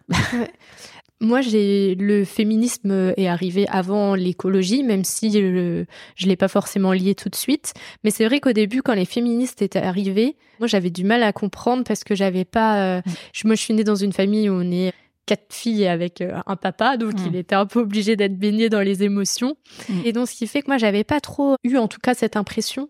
[1.21, 6.93] Moi, j'ai le féminisme est arrivé avant l'écologie, même si je, je l'ai pas forcément
[6.93, 7.73] lié tout de suite.
[8.05, 11.33] Mais c'est vrai qu'au début, quand les féministes étaient arrivés, moi j'avais du mal à
[11.33, 12.83] comprendre parce que j'avais pas.
[12.83, 13.11] Euh, mm.
[13.33, 14.93] je, moi, je suis née dans une famille où on est
[15.27, 18.81] quatre filles avec euh, un papa, donc il était un peu obligé d'être baigné dans
[18.81, 19.57] les émotions.
[20.05, 22.37] Et donc, ce qui fait que moi, j'avais pas trop eu, en tout cas, cette
[22.37, 22.89] impression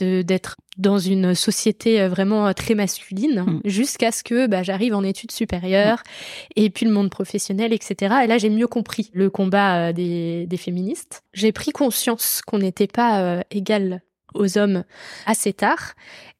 [0.00, 3.60] d'être dans une société euh, vraiment euh, très masculine, mm.
[3.64, 6.02] jusqu'à ce que bah, j'arrive en études supérieures,
[6.56, 8.16] et puis le monde professionnel, etc.
[8.24, 11.22] Et là, j'ai mieux compris le combat des, des féministes.
[11.32, 14.02] J'ai pris conscience qu'on n'était pas égal
[14.34, 14.84] aux hommes
[15.26, 15.94] assez tard.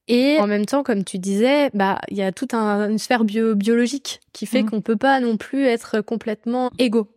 [0.09, 3.25] Et en même temps, comme tu disais, bah il y a toute un, une sphère
[3.25, 4.71] biologique qui fait mmh.
[4.71, 7.09] qu'on peut pas non plus être complètement égaux.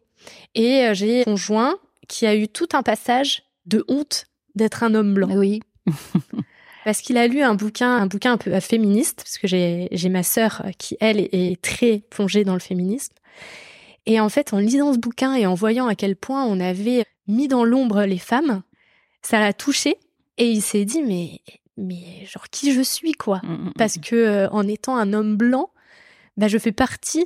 [0.55, 1.75] Et euh, j'ai un conjoint
[2.09, 4.25] qui a eu tout un passage de honte
[4.55, 5.29] d'être un homme blanc.
[5.31, 5.61] Oui.
[6.85, 10.09] parce qu'il a lu un bouquin, un bouquin un peu féministe, parce que j'ai j'ai
[10.09, 13.13] ma sœur qui elle est très plongée dans le féminisme.
[14.05, 17.05] Et en fait, en lisant ce bouquin et en voyant à quel point on avait
[17.27, 18.63] mis dans l'ombre les femmes,
[19.21, 19.97] ça l'a touché
[20.37, 21.39] et il s'est dit mais
[21.77, 25.13] mais genre qui je suis quoi mmh, mmh, mmh, parce que euh, en étant un
[25.13, 25.71] homme blanc
[26.37, 27.25] bah je fais partie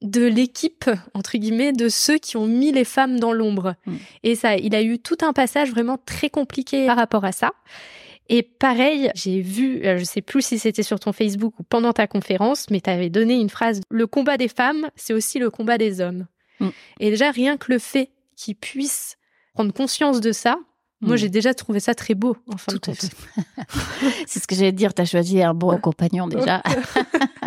[0.00, 3.74] de l'équipe entre guillemets de ceux qui ont mis les femmes dans l'ombre.
[4.22, 7.52] Et ça il a eu tout un passage vraiment très compliqué par rapport à ça.
[8.28, 11.92] Et pareil, j'ai vu, euh, je sais plus si c'était sur ton Facebook ou pendant
[11.92, 15.50] ta conférence, mais tu avais donné une phrase le combat des femmes, c'est aussi le
[15.50, 16.26] combat des hommes.
[17.00, 19.18] Et déjà rien que le fait qu'ils puissent
[19.52, 20.58] prendre conscience de ça,
[21.02, 21.18] moi, hmm.
[21.18, 22.90] j'ai déjà trouvé ça très beau, en fin Tout
[24.26, 24.94] C'est ce que j'allais dire.
[24.94, 26.62] Tu as choisi un bon compagnon déjà.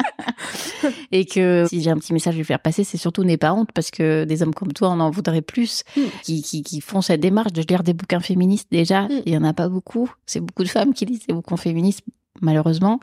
[1.11, 3.53] et que si j'ai un petit message à lui faire passer, c'est surtout n'aie pas
[3.53, 6.01] honte parce que des hommes comme toi, on en voudrait plus hmm.
[6.21, 9.03] qui, qui, qui, font cette démarche de lire des bouquins féministes déjà.
[9.03, 9.21] Hmm.
[9.25, 10.11] Il y en a pas beaucoup.
[10.27, 12.01] C'est beaucoup de femmes qui lisent des bouquins féministes
[12.41, 12.99] malheureusement.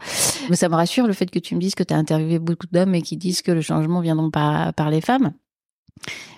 [0.49, 2.67] Mais ça me rassure le fait que tu me dises que tu as interviewé beaucoup
[2.71, 5.33] d'hommes et qui disent que le changement viendra par, par les femmes.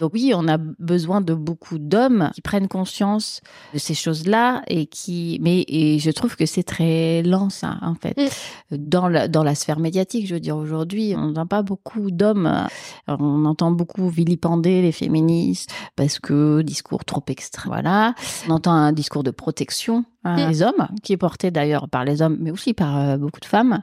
[0.01, 3.41] Donc oui, on a besoin de beaucoup d'hommes qui prennent conscience
[3.75, 7.95] de ces choses-là et qui, mais et je trouve que c'est très lent ça en
[7.95, 8.77] fait mm.
[8.77, 10.27] dans la dans la sphère médiatique.
[10.27, 12.67] Je veux dire aujourd'hui, on n'a pas beaucoup d'hommes.
[13.09, 17.73] On entend beaucoup vilipender les féministes parce que discours trop extrême.
[17.73, 18.15] Voilà,
[18.49, 20.05] on entend un discours de protection
[20.37, 20.63] des mm.
[20.63, 23.83] hommes, qui est porté d'ailleurs par les hommes, mais aussi par euh, beaucoup de femmes.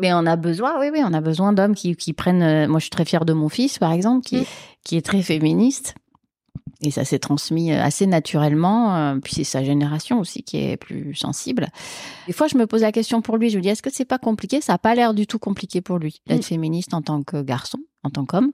[0.00, 2.42] Mais on a besoin, oui, oui, on a besoin d'hommes qui, qui prennent.
[2.42, 4.46] Euh, moi, je suis très fière de mon fils, par exemple, qui, mm.
[4.84, 5.94] qui est très féministe.
[6.84, 9.16] Et ça s'est transmis euh, assez naturellement.
[9.22, 11.68] Puis c'est sa génération aussi qui est plus sensible.
[12.26, 13.50] Des fois, je me pose la question pour lui.
[13.50, 14.60] Je me dis, est-ce que c'est pas compliqué?
[14.60, 16.42] Ça n'a pas l'air du tout compliqué pour lui d'être mm.
[16.42, 18.52] féministe en tant que garçon en tant qu'homme.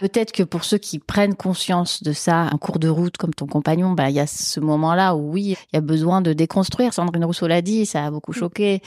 [0.00, 3.46] Peut-être que pour ceux qui prennent conscience de ça, en cours de route comme ton
[3.46, 6.92] compagnon, bah il y a ce moment-là où oui, il y a besoin de déconstruire.
[6.92, 8.82] Sandrine Rousseau l'a dit, ça a beaucoup choqué.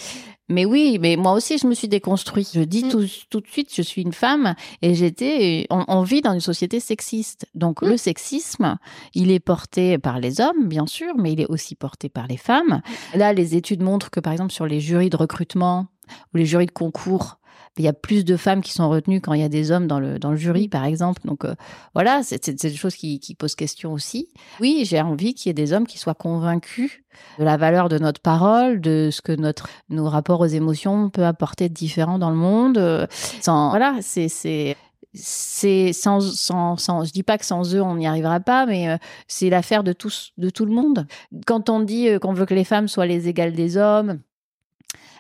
[0.50, 2.48] Mais oui, mais moi aussi je me suis déconstruit.
[2.54, 2.90] Je dis mm.
[2.90, 5.68] tout, tout de suite, je suis une femme et j'étais.
[5.70, 7.90] On, vit dans une société sexiste, donc mm.
[7.90, 8.78] le sexisme,
[9.14, 12.38] il est porté par les hommes, bien sûr, mais il est aussi porté par les
[12.38, 12.82] femmes.
[13.14, 15.88] Là, les études montrent que par exemple sur les jurys de recrutement
[16.34, 17.40] ou les jurys de concours,
[17.78, 19.88] il y a plus de femmes qui sont retenues quand il y a des hommes
[19.88, 21.22] dans le, dans le jury, par exemple.
[21.26, 21.56] Donc euh,
[21.94, 24.30] voilà, c'est des choses qui, qui posent question aussi.
[24.60, 27.04] Oui, j'ai envie qu'il y ait des hommes qui soient convaincus
[27.40, 31.26] de la valeur de notre parole, de ce que notre nos rapports aux émotions peut
[31.26, 32.78] apporter de différent dans le monde.
[32.78, 33.08] Euh,
[33.42, 34.76] sans, voilà, c'est c'est
[35.14, 38.90] c'est sans, sans, sans, je dis pas que sans eux on n'y arrivera pas, mais
[38.90, 41.08] euh, c'est l'affaire de tous, de tout le monde.
[41.48, 44.20] Quand on dit qu'on veut que les femmes soient les égales des hommes,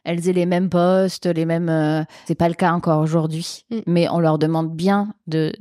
[0.03, 1.69] elles aient les mêmes postes, les mêmes.
[1.69, 3.79] Euh, c'est pas le cas encore aujourd'hui, mm.
[3.85, 5.51] mais on leur demande bien de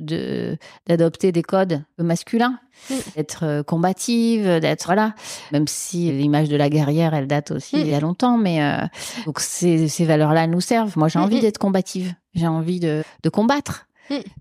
[0.87, 2.59] d'adopter des codes masculins,
[2.91, 2.95] mm.
[3.17, 5.15] d'être euh, combative, d'être voilà.
[5.53, 7.81] Même si l'image de la guerrière, elle date aussi mm.
[7.81, 8.87] il y a longtemps, mais euh,
[9.25, 10.97] donc ces, ces valeurs-là nous servent.
[10.97, 13.87] Moi, j'ai envie d'être combative, j'ai envie de, de combattre,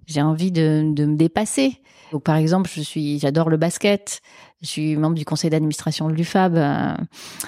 [0.07, 1.81] j'ai envie de, de me dépasser.
[2.11, 4.21] Donc, par exemple, je suis, j'adore le basket.
[4.61, 6.55] Je suis membre du conseil d'administration de l'UFAB.
[6.55, 6.95] Euh,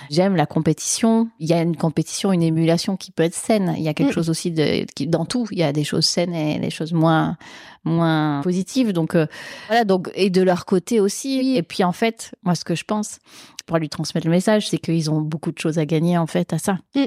[0.10, 1.30] j'aime la compétition.
[1.40, 3.74] Il y a une compétition, une émulation qui peut être saine.
[3.78, 4.14] Il y a quelque mm.
[4.14, 5.48] chose aussi de, qui, dans tout.
[5.52, 7.38] Il y a des choses saines et des choses moins,
[7.86, 8.94] moins positives.
[8.94, 9.26] Donc, euh,
[9.68, 9.86] voilà.
[9.86, 11.56] Donc, et de leur côté aussi.
[11.56, 13.20] Et puis, en fait, moi, ce que je pense,
[13.66, 16.52] pour lui transmettre le message, c'est qu'ils ont beaucoup de choses à gagner, en fait,
[16.52, 16.80] à ça.
[16.96, 17.06] Mm.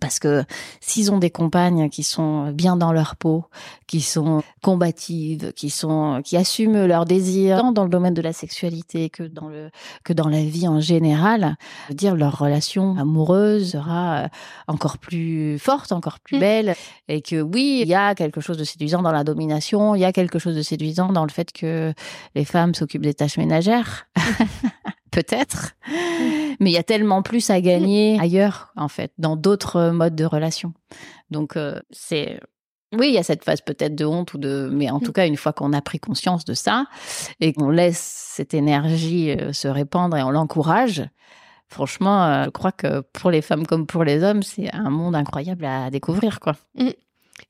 [0.00, 0.44] Parce que
[0.80, 3.44] s'ils ont des compagnes qui sont bien dans leur peau,
[3.86, 8.32] qui sont combatives, qui sont, qui assument leurs désirs, tant dans le domaine de la
[8.32, 9.70] sexualité que dans le,
[10.02, 14.28] que dans la vie en général, je veux dire, leur relation amoureuse sera
[14.66, 16.40] encore plus forte, encore plus mmh.
[16.40, 16.74] belle.
[17.08, 20.06] Et que oui, il y a quelque chose de séduisant dans la domination, il y
[20.06, 21.92] a quelque chose de séduisant dans le fait que
[22.34, 24.06] les femmes s'occupent des tâches ménagères.
[25.12, 25.74] peut-être,
[26.58, 30.24] mais il y a tellement plus à gagner ailleurs, en fait, dans d'autres modes de
[30.24, 30.72] relation.
[31.30, 32.40] Donc, euh, c'est.
[32.94, 35.26] Oui, il y a cette phase peut-être de honte ou de, mais en tout cas,
[35.26, 36.84] une fois qu'on a pris conscience de ça
[37.40, 37.98] et qu'on laisse
[38.34, 41.02] cette énergie euh, se répandre et on l'encourage,
[41.68, 45.14] franchement, euh, je crois que pour les femmes comme pour les hommes, c'est un monde
[45.14, 46.54] incroyable à découvrir, quoi.
[46.74, 46.90] Mmh.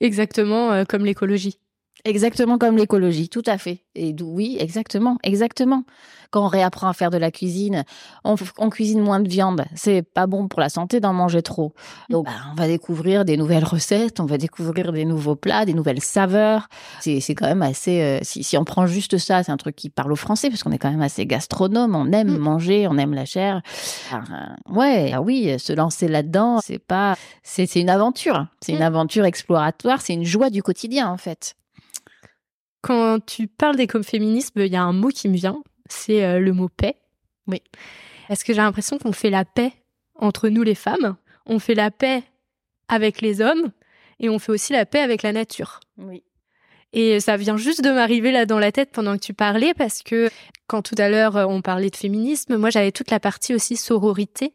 [0.00, 1.58] Exactement comme l'écologie.
[2.04, 3.84] Exactement comme l'écologie, tout à fait.
[3.94, 5.84] Et oui, exactement, exactement.
[6.32, 7.84] Quand on réapprend à faire de la cuisine,
[8.24, 8.36] on,
[8.70, 9.64] cuisine moins de viande.
[9.76, 11.74] C'est pas bon pour la santé d'en manger trop.
[12.08, 15.74] Donc, bah, on va découvrir des nouvelles recettes, on va découvrir des nouveaux plats, des
[15.74, 16.68] nouvelles saveurs.
[17.00, 18.00] C'est quand même assez.
[18.00, 20.72] Euh, si, on prend juste ça, c'est un truc qui parle aux Français parce qu'on
[20.72, 21.94] est quand même assez gastronome.
[21.94, 22.38] On aime mm.
[22.38, 23.60] manger, on aime la chair.
[24.12, 24.16] Euh,
[24.74, 27.14] ouais, ah oui, se lancer là-dedans, c'est pas.
[27.44, 28.46] C'est une aventure.
[28.60, 28.82] C'est une mm.
[28.82, 30.00] aventure exploratoire.
[30.00, 31.54] C'est une joie du quotidien en fait.
[32.82, 36.52] Quand tu parles d'écoféminisme, il y a un mot qui me vient, c'est euh, le
[36.52, 36.96] mot paix.
[37.46, 37.62] Oui.
[38.28, 39.72] Parce que j'ai l'impression qu'on fait la paix
[40.16, 41.16] entre nous les femmes,
[41.46, 42.22] on fait la paix
[42.88, 43.72] avec les hommes
[44.20, 45.80] et on fait aussi la paix avec la nature.
[45.98, 46.22] Oui.
[46.92, 50.02] Et ça vient juste de m'arriver là dans la tête pendant que tu parlais parce
[50.02, 50.28] que
[50.66, 54.52] quand tout à l'heure on parlait de féminisme, moi j'avais toute la partie aussi sororité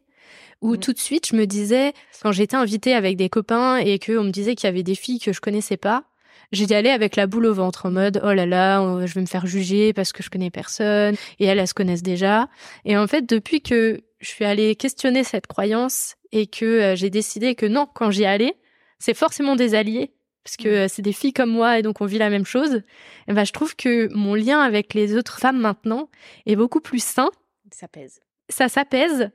[0.60, 4.24] où tout de suite je me disais quand j'étais invitée avec des copains et qu'on
[4.24, 6.04] me disait qu'il y avait des filles que je connaissais pas,
[6.52, 9.26] j'y allais avec la boule au ventre en mode oh là là, je vais me
[9.26, 12.48] faire juger parce que je connais personne et elles, elles se connaissent déjà.
[12.84, 17.10] Et en fait, depuis que je suis allée questionner cette croyance et que euh, j'ai
[17.10, 18.56] décidé que non, quand j'y allais,
[18.98, 20.12] c'est forcément des alliés
[20.44, 22.74] parce que euh, c'est des filles comme moi et donc on vit la même chose.
[22.74, 22.82] Et
[23.28, 26.08] eh ben, je trouve que mon lien avec les autres femmes maintenant
[26.46, 27.30] est beaucoup plus sain.
[27.70, 28.20] Ça pèse.
[28.48, 29.30] Ça s'apaise.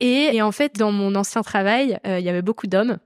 [0.00, 2.98] Et, en fait, dans mon ancien travail, euh, il y avait beaucoup d'hommes.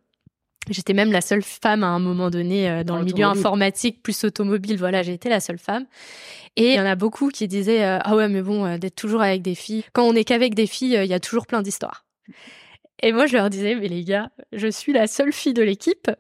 [0.71, 4.25] J'étais même la seule femme à un moment donné euh, dans, le milieu informatique plus
[4.25, 4.79] automobile.
[4.79, 5.87] Voilà, j'ai été la seule femme.
[6.57, 8.95] Et il y en a beaucoup qui disaient euh, ah ouais mais bon euh, d'être
[8.95, 9.85] toujours avec des filles.
[9.93, 12.07] Quand on est qu'avec des filles, il y a toujours plein d'histoires.
[13.03, 16.11] Et moi je leur disais mais les gars, je suis la seule fille de l'équipe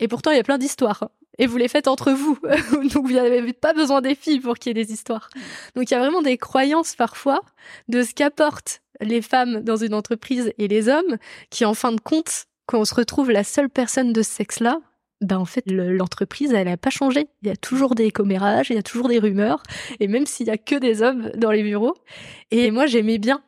[0.00, 1.10] et pourtant il y a plein d'histoires.
[1.38, 2.38] Et vous les faites entre vous.
[2.94, 5.28] Donc vous n'avez pas besoin des filles pour qu'il y ait des histoires.
[5.76, 7.42] Donc il y a vraiment des croyances parfois
[7.88, 11.18] de ce qu'apportent les femmes dans une entreprise et les hommes
[11.50, 14.80] qui en fin de compte quand on se retrouve la seule personne de ce sexe-là,
[15.20, 17.28] ben en fait l'entreprise elle n'a pas changé.
[17.42, 19.62] Il y a toujours des commérages, il y a toujours des rumeurs,
[20.00, 21.94] et même s'il y a que des hommes dans les bureaux.
[22.50, 23.42] Et moi j'aimais bien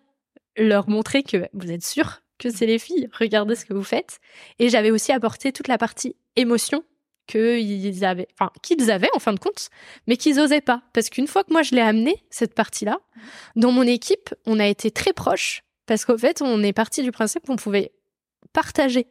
[0.56, 4.18] leur montrer que vous êtes sûr que c'est les filles, regardez ce que vous faites.
[4.58, 6.84] Et j'avais aussi apporté toute la partie émotion
[7.26, 9.70] qu'ils avaient, enfin qu'ils avaient en fin de compte,
[10.06, 10.82] mais qu'ils osaient pas.
[10.92, 12.98] Parce qu'une fois que moi je l'ai amené cette partie-là,
[13.56, 17.12] dans mon équipe, on a été très proches parce qu'au fait on est parti du
[17.12, 17.92] principe qu'on pouvait
[18.56, 19.06] partager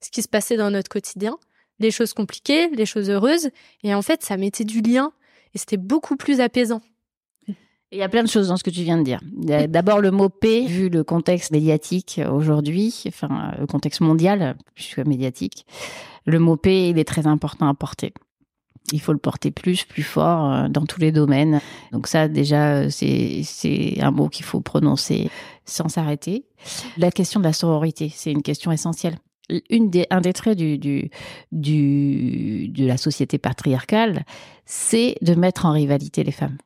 [0.00, 1.36] ce qui se passait dans notre quotidien,
[1.78, 3.50] les choses compliquées, les choses heureuses.
[3.82, 5.12] Et en fait, ça mettait du lien
[5.54, 6.80] et c'était beaucoup plus apaisant.
[7.92, 9.20] Il y a plein de choses dans ce que tu viens de dire.
[9.68, 15.02] D'abord, le mot paix, vu le contexte médiatique aujourd'hui, enfin, le contexte mondial, plus que
[15.02, 15.66] médiatique,
[16.24, 18.14] le mot paix, il est très important à porter.
[18.92, 21.60] Il faut le porter plus, plus fort euh, dans tous les domaines.
[21.92, 25.30] Donc ça, déjà, c'est un mot qu'il faut prononcer
[25.64, 26.46] sans s'arrêter.
[26.96, 29.18] La question de la sororité, c'est une question essentielle.
[29.70, 31.08] Un des traits de
[32.86, 34.24] la société patriarcale,
[34.66, 36.58] c'est de mettre en rivalité les femmes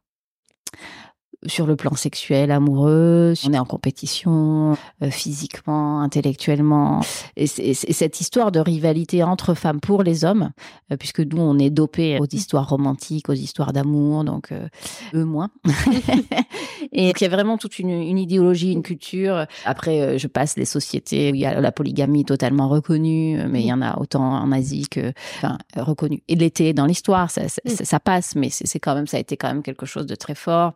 [1.47, 7.01] sur le plan sexuel, amoureux, on est en compétition euh, physiquement, intellectuellement.
[7.37, 10.51] Et, cette histoire de rivalité entre femmes pour les hommes,
[10.93, 14.69] euh, puisque nous, on est dopés aux histoires romantiques, aux histoires d'amour, donc euh,
[15.15, 15.51] eux moins.
[16.93, 19.47] et il y a vraiment toute une, une, idéologie, une culture.
[19.65, 23.67] Après, je passe les sociétés où il y a la polygamie totalement reconnue, mais il
[23.67, 26.23] y en a autant en Asie que enfin, reconnue.
[26.29, 29.37] Et l'été dans l'histoire, ça, ça, ça, passe, mais c'est quand même, ça a été
[29.37, 30.75] quand même quelque chose de très fort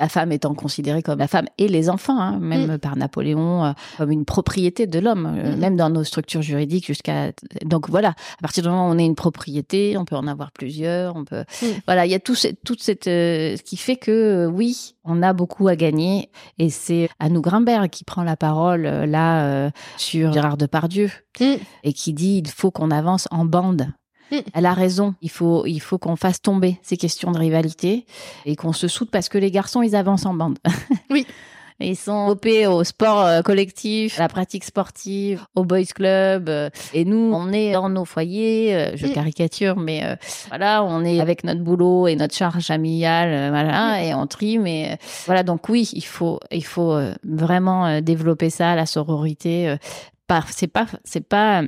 [0.00, 2.78] la femme étant considérée comme la femme et les enfants, hein, même mm.
[2.78, 5.58] par Napoléon, euh, comme une propriété de l'homme, euh, mm.
[5.58, 7.32] même dans nos structures juridiques jusqu'à.
[7.64, 10.52] Donc voilà, à partir du moment où on est une propriété, on peut en avoir
[10.52, 11.44] plusieurs, on peut.
[11.62, 11.66] Mm.
[11.86, 15.32] Voilà, il y a tout, toute cette, euh, ce qui fait que oui, on a
[15.32, 21.10] beaucoup à gagner, et c'est Annou Grimbert qui prend la parole là sur Gérard Depardieu
[21.40, 23.92] et qui dit il faut qu'on avance en bande.
[24.54, 25.14] Elle a raison.
[25.22, 28.06] Il faut, il faut qu'on fasse tomber ces questions de rivalité
[28.46, 30.58] et qu'on se soude parce que les garçons, ils avancent en bande.
[31.10, 31.26] Oui.
[31.80, 36.48] Ils sont opés au sport euh, collectif, à la pratique sportive, au boys club.
[36.48, 38.74] Euh, et nous, on est dans nos foyers.
[38.74, 40.02] Euh, je caricature, mais
[40.48, 44.58] voilà, on est avec notre boulot et notre charge familiale, voilà, et on trie.
[44.58, 49.76] Mais voilà, donc oui, il faut, il faut vraiment développer ça, la sororité.
[50.50, 51.62] C'est pas, c'est pas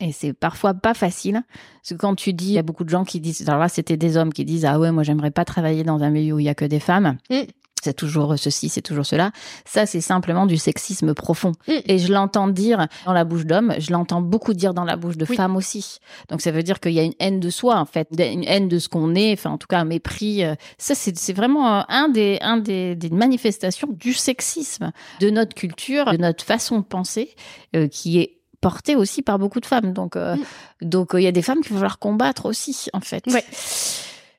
[0.00, 1.42] et c'est parfois pas facile.
[1.82, 3.68] Parce que quand tu dis, il y a beaucoup de gens qui disent, alors là,
[3.68, 6.38] c'était des hommes qui disent, ah ouais, moi, j'aimerais pas travailler dans un milieu où
[6.38, 7.16] il y a que des femmes.
[7.30, 7.42] Mm.
[7.82, 9.30] C'est toujours ceci, c'est toujours cela.
[9.64, 11.52] Ça, c'est simplement du sexisme profond.
[11.68, 11.72] Mm.
[11.86, 15.16] Et je l'entends dire dans la bouche d'hommes, je l'entends beaucoup dire dans la bouche
[15.16, 15.98] de femmes aussi.
[16.28, 18.68] Donc ça veut dire qu'il y a une haine de soi, en fait, une haine
[18.68, 20.44] de ce qu'on est, enfin en tout cas un mépris.
[20.44, 24.90] Euh, ça, c'est vraiment un des, un des, des manifestations du sexisme,
[25.20, 27.36] de notre culture, de notre façon de penser,
[27.76, 28.36] euh, qui est
[28.66, 29.92] porté aussi par beaucoup de femmes.
[29.92, 30.88] Donc, euh, mm.
[30.88, 33.24] donc il y a des femmes qui vont falloir combattre aussi, en fait.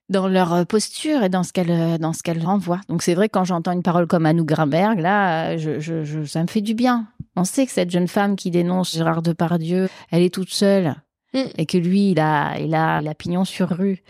[0.10, 2.82] Dans leur posture et dans ce qu'elles dans ce qu'elles renvoient.
[2.90, 6.48] Donc c'est vrai quand j'entends une parole comme Anou Grimberg, là, je, je, ça me
[6.48, 7.08] fait du bien.
[7.38, 10.96] On sait que cette jeune femme qui dénonce Gérard Depardieu, elle est toute seule
[11.34, 11.40] mm.
[11.58, 14.04] et que lui, il a, il a pignon sur rue.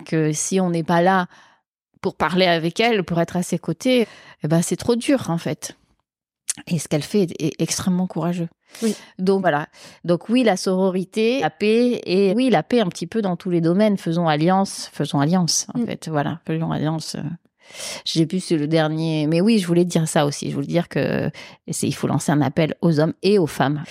[0.00, 1.26] Et que si on n'est pas là
[2.00, 4.08] pour parler avec elle, pour être à ses côtés,
[4.42, 5.76] eh ben c'est trop dur en fait.
[6.66, 8.48] Et ce qu'elle fait est, extrêmement courageux.
[8.82, 8.94] Oui.
[9.18, 9.66] Donc voilà.
[10.04, 13.50] Donc oui, la sororité, la paix et oui, la paix un petit peu dans tous
[13.50, 13.96] les domaines.
[13.96, 15.86] Faisons alliance, faisons alliance en mm.
[15.86, 16.08] fait.
[16.08, 17.16] Voilà, faisons alliance.
[17.16, 17.22] Euh.
[18.04, 20.50] J'ai plus le dernier, mais oui, je voulais dire ça aussi.
[20.50, 21.30] Je voulais dire que
[21.66, 23.84] il faut lancer un appel aux hommes et aux femmes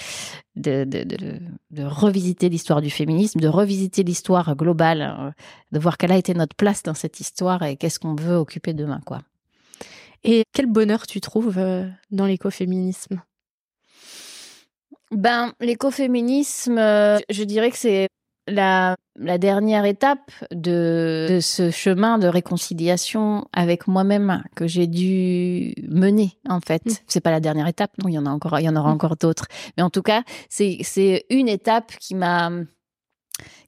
[0.55, 1.39] de, de, de,
[1.71, 5.31] de revisiter l'histoire du féminisme, de revisiter l'histoire globale, euh,
[5.71, 8.73] de voir quelle a été notre place dans cette histoire et qu'est-ce qu'on veut occuper
[8.73, 9.21] demain, quoi.
[10.23, 13.21] Et quel bonheur tu trouves euh, dans l'écoféminisme?
[15.11, 18.09] Ben, l'écoféminisme, euh, je dirais que c'est
[18.47, 25.73] la, la, dernière étape de, de, ce chemin de réconciliation avec moi-même que j'ai dû
[25.87, 26.85] mener en fait.
[26.85, 26.91] Mmh.
[27.07, 28.89] C'est pas la dernière étape, non, il y en a encore, il y en aura
[28.89, 28.93] mmh.
[28.93, 29.47] encore d'autres.
[29.77, 32.51] Mais en tout cas, c'est une étape qui m'a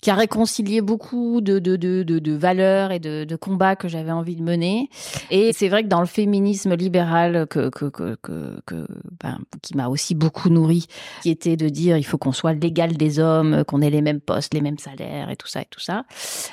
[0.02, 4.36] qui a réconcilié beaucoup de, de, de, de, valeurs et de, combats que j'avais envie
[4.36, 4.90] de mener.
[5.30, 8.88] Et c'est vrai que dans le féminisme libéral que, que, que, que,
[9.24, 10.88] ben, qui m'a aussi beaucoup nourri,
[11.22, 14.22] qui était de dire il faut qu'on soit l'égal des hommes, qu'on ait les mêmes
[14.22, 16.04] postes, les mêmes salaires et tout ça et tout ça,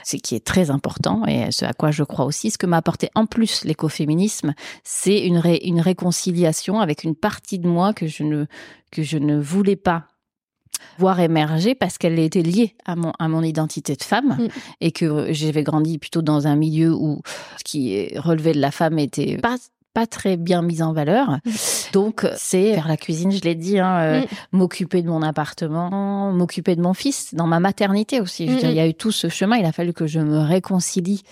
[0.05, 2.51] c'est qui est très important et ce à quoi je crois aussi.
[2.51, 4.55] Ce que m'a apporté en plus l'écoféminisme,
[4.85, 8.47] c'est une, une réconciliation avec une partie de moi que je ne
[8.91, 10.07] que je ne voulais pas
[10.99, 14.49] voir émerger parce qu'elle était liée à mon, à mon identité de femme mm.
[14.81, 17.23] et que j'avais grandi plutôt dans un milieu où
[17.59, 19.57] ce qui relevait de la femme était pas
[19.95, 21.31] pas très bien mis en valeur.
[21.45, 21.51] Mm.
[21.93, 24.27] Donc, c'est faire la cuisine, je l'ai dit, hein, euh, mm.
[24.53, 28.47] m'occuper de mon appartement, m'occuper de mon fils, dans ma maternité aussi.
[28.47, 31.23] Je il y a eu tout ce chemin, il a fallu que je me réconcilie.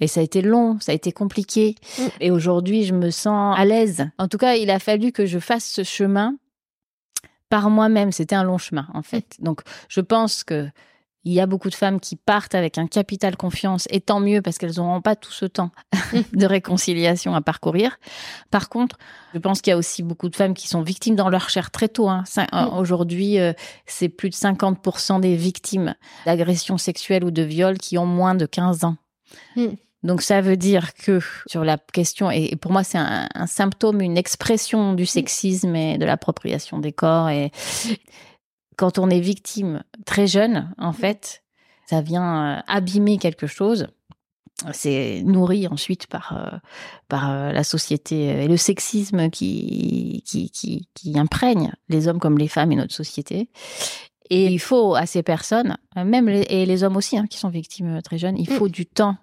[0.00, 1.76] Et ça a été long, ça a été compliqué.
[2.20, 4.08] Et aujourd'hui, je me sens à l'aise.
[4.18, 6.34] En tout cas, il a fallu que je fasse ce chemin
[7.50, 8.12] par moi-même.
[8.12, 9.36] C'était un long chemin, en fait.
[9.38, 9.44] Mm.
[9.44, 10.68] Donc, je pense que
[11.24, 14.40] il y a beaucoup de femmes qui partent avec un capital confiance, et tant mieux
[14.40, 16.20] parce qu'elles n'auront pas tout ce temps mm.
[16.32, 17.98] de réconciliation à parcourir.
[18.50, 18.96] Par contre,
[19.34, 21.70] je pense qu'il y a aussi beaucoup de femmes qui sont victimes dans leur chair
[21.70, 22.08] très tôt.
[22.08, 22.24] Hein.
[22.36, 22.78] Mm.
[22.78, 23.52] Aujourd'hui, euh,
[23.84, 25.94] c'est plus de 50% des victimes
[26.24, 28.96] d'agressions sexuelles ou de viols qui ont moins de 15 ans.
[30.02, 34.16] Donc ça veut dire que sur la question, et pour moi c'est un, symptôme, une
[34.16, 37.28] expression du sexisme et de l'appropriation des corps.
[37.28, 37.50] Et
[38.76, 41.42] quand on est victime très jeune, en fait,
[41.86, 43.88] ça vient euh, abîmer quelque chose.
[44.72, 46.58] C'est nourri ensuite par euh,
[47.08, 52.38] par euh, la société et le sexisme qui, qui qui qui imprègne les hommes comme
[52.38, 53.48] les femmes et notre société.
[54.28, 57.48] Et il faut à ces personnes, même les, et les hommes aussi hein, qui sont
[57.48, 58.54] victimes très jeunes, il mm.
[58.54, 59.16] faut du temps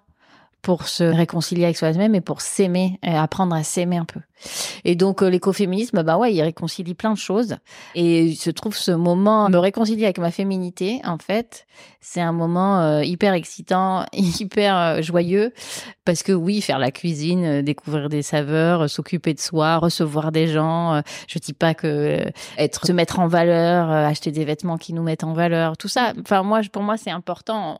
[0.62, 4.20] pour se réconcilier avec soi-même et pour s'aimer, et apprendre à s'aimer un peu.
[4.84, 7.56] Et donc euh, l'écoféminisme, bah ouais, il réconcilie plein de choses.
[7.94, 11.66] Et il se trouve ce moment, me réconcilier avec ma féminité, en fait,
[12.00, 15.52] c'est un moment euh, hyper excitant, hyper euh, joyeux,
[16.04, 21.02] parce que oui, faire la cuisine, découvrir des saveurs, s'occuper de soi, recevoir des gens.
[21.28, 22.24] je dis pas que
[22.56, 26.12] être, se mettre en valeur, acheter des vêtements qui nous mettent en valeur, tout ça.
[26.20, 27.78] Enfin moi, pour moi, c'est important.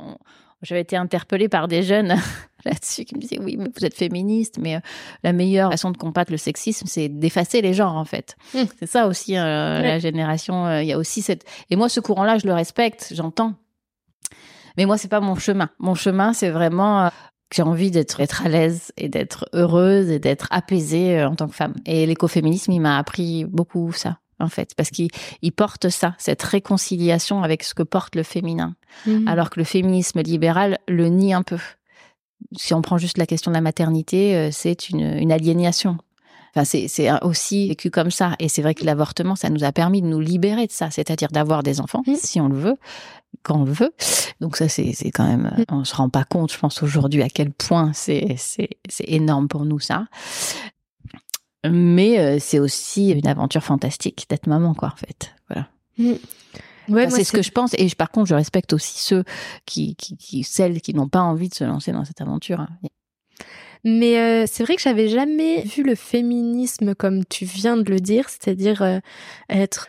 [0.63, 2.17] J'avais été interpellée par des jeunes
[2.65, 4.81] là-dessus qui me disaient oui, mais vous êtes féministe, mais euh,
[5.23, 8.37] la meilleure façon de combattre le sexisme, c'est d'effacer les genres en fait.
[8.55, 8.63] Mmh.
[8.79, 10.67] C'est ça aussi euh, la génération.
[10.67, 13.55] Euh, il y a aussi cette et moi ce courant-là, je le respecte, j'entends.
[14.77, 15.71] Mais moi c'est pas mon chemin.
[15.79, 17.09] Mon chemin, c'est vraiment
[17.51, 21.47] que j'ai envie d'être être à l'aise et d'être heureuse et d'être apaisée en tant
[21.47, 21.75] que femme.
[21.87, 25.11] Et l'écoféminisme, il m'a appris beaucoup ça en fait, parce qu'il
[25.57, 28.75] porte ça, cette réconciliation avec ce que porte le féminin,
[29.07, 29.27] mmh.
[29.27, 31.59] alors que le féminisme libéral le nie un peu.
[32.57, 35.99] Si on prend juste la question de la maternité, euh, c'est une, une aliénation.
[36.55, 38.35] Enfin, c'est aussi vécu comme ça.
[38.39, 41.29] Et c'est vrai que l'avortement, ça nous a permis de nous libérer de ça, c'est-à-dire
[41.29, 42.15] d'avoir des enfants, mmh.
[42.15, 42.77] si on le veut,
[43.43, 43.93] quand on le veut.
[44.41, 45.75] Donc ça, c'est quand même, mmh.
[45.75, 48.37] on se rend pas compte, je pense, aujourd'hui, à quel point c'est
[49.01, 50.07] énorme pour nous, ça.
[51.65, 55.35] Mais euh, c'est aussi une aventure fantastique d'être maman, quoi, en fait.
[55.49, 55.69] Voilà.
[55.99, 57.11] Mm.
[57.11, 57.75] c'est ce que je pense.
[57.75, 59.25] Et par contre, je respecte aussi ceux
[59.67, 62.61] qui, qui, celles qui n'ont pas envie de se lancer dans cette aventure.
[62.61, 62.69] Hein.
[63.85, 68.01] Mais euh, c'est vrai que j'avais jamais vu le féminisme comme tu viens de le
[68.01, 68.99] dire, c'est-à-dire euh,
[69.49, 69.89] être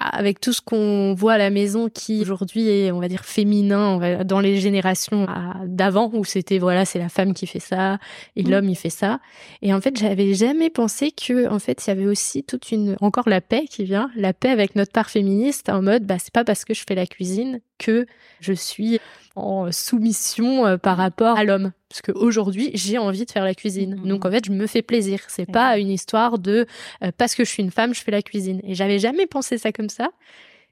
[0.00, 4.24] avec tout ce qu'on voit à la maison qui aujourd'hui est, on va dire, féminin
[4.24, 5.26] dans les générations
[5.64, 7.98] d'avant où c'était voilà, c'est la femme qui fait ça
[8.36, 8.50] et mmh.
[8.50, 9.20] l'homme il fait ça.
[9.62, 12.96] Et en fait, j'avais jamais pensé que en fait, il y avait aussi toute une
[13.00, 16.32] encore la paix qui vient, la paix avec notre part féministe en mode bah c'est
[16.32, 18.06] pas parce que je fais la cuisine que
[18.40, 19.00] je suis
[19.34, 21.72] en soumission euh, par rapport à l'homme.
[21.88, 23.96] Parce qu'aujourd'hui, j'ai envie de faire la cuisine.
[23.96, 25.20] Mmh, Donc, en fait, je me fais plaisir.
[25.28, 26.66] C'est pas une histoire de
[27.02, 28.60] euh, parce que je suis une femme, je fais la cuisine.
[28.64, 30.10] Et j'avais jamais pensé ça comme ça.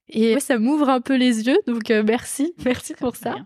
[0.08, 1.58] Et ça m'ouvre un peu les yeux.
[1.66, 2.54] Donc, euh, merci.
[2.64, 3.36] Merci pour ça.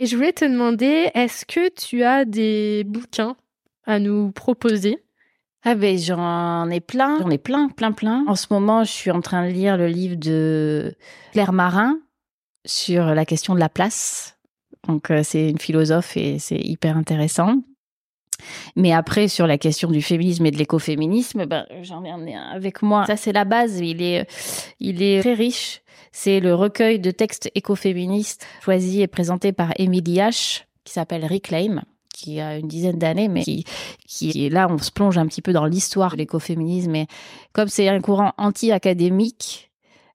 [0.00, 3.36] Et je voulais te demander, est-ce que tu as des bouquins
[3.84, 4.98] à nous proposer?
[5.64, 8.24] Ah ben j'en ai plein, j'en ai plein, plein, plein.
[8.28, 10.94] En ce moment, je suis en train de lire le livre de
[11.32, 11.98] Claire Marin
[12.64, 14.37] sur la question de la place
[14.86, 17.56] donc euh, c'est une philosophe et c'est hyper intéressant.
[18.76, 22.82] Mais après, sur la question du féminisme et de l'écoféminisme, ben, j'en ai un avec
[22.82, 23.04] moi.
[23.06, 23.80] Ça, c'est la base.
[23.80, 24.30] Il est,
[24.78, 25.82] il est très riche.
[26.12, 31.82] C'est le recueil de textes écoféministes choisi et présenté par Emily H, qui s'appelle Reclaim
[32.18, 33.64] qui a une dizaine d'années, mais qui,
[34.04, 36.96] qui est là, on se plonge un petit peu dans l'histoire de l'écoféminisme.
[36.96, 37.06] Et
[37.52, 39.67] comme c'est un courant anti-académique,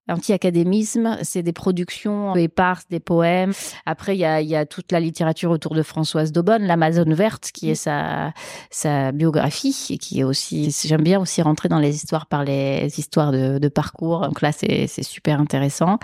[0.10, 3.54] Anti-académisme, c'est des productions éparses, des poèmes.
[3.86, 7.52] Après, il y a, y a, toute la littérature autour de Françoise Daubonne, l'Amazone verte,
[7.54, 8.34] qui est sa,
[8.70, 10.76] sa biographie et qui est aussi.
[10.86, 14.28] J'aime bien aussi rentrer dans les histoires par les histoires de, de parcours.
[14.28, 16.00] Donc là, c'est super intéressant.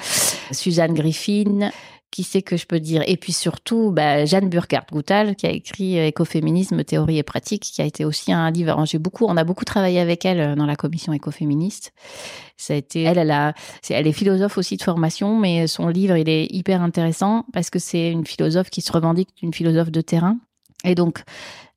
[0.52, 1.70] Suzanne Griffin,
[2.12, 3.04] qui sait que je peux dire?
[3.08, 7.82] Et puis surtout, bah, Jeanne Burkhardt-Goutal, qui a écrit euh, Écoféminisme, théorie et pratique, qui
[7.82, 8.86] a été aussi un livre.
[8.86, 11.94] J'ai beaucoup, on a beaucoup travaillé avec elle euh, dans la commission écoféministe.
[12.58, 13.54] Ça a été, elle, elle a,
[13.90, 17.80] elle est philosophe aussi de formation, mais son livre, il est hyper intéressant parce que
[17.80, 20.38] c'est une philosophe qui se revendique d'une philosophe de terrain.
[20.84, 21.24] Et donc,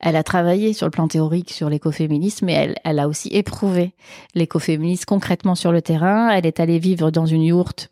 [0.01, 3.95] elle a travaillé sur le plan théorique sur l'écoféminisme, mais elle, elle a aussi éprouvé
[4.35, 6.31] l'écoféminisme concrètement sur le terrain.
[6.31, 7.92] Elle est allée vivre dans une yourte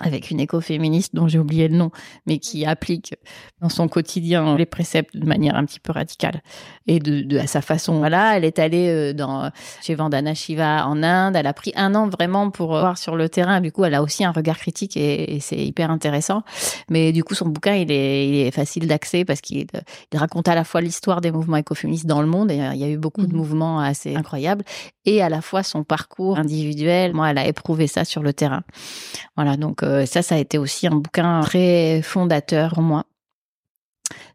[0.00, 1.90] avec une écoféministe dont j'ai oublié le nom,
[2.26, 3.14] mais qui applique
[3.60, 6.42] dans son quotidien les préceptes de manière un petit peu radicale
[6.86, 7.98] et de, de à sa façon.
[7.98, 9.50] Voilà, elle est allée euh, dans
[9.82, 11.36] chez Vandana Shiva en Inde.
[11.36, 13.60] Elle a pris un an vraiment pour voir sur le terrain.
[13.60, 16.42] Du coup, elle a aussi un regard critique et, c'est hyper intéressant.
[16.90, 19.66] Mais du coup, son bouquin, il est, il est facile d'accès parce qu'il
[20.12, 22.84] il raconte à la fois l'histoire des mouvements écoféministes dans le monde et il y
[22.84, 24.64] a eu beaucoup de mmh mouvements assez incroyables
[25.04, 27.14] et à la fois son parcours individuel.
[27.14, 28.62] Moi, elle a éprouvé ça sur le terrain.
[29.36, 33.04] Voilà, donc euh, ça, ça a été aussi un bouquin très fondateur pour moi.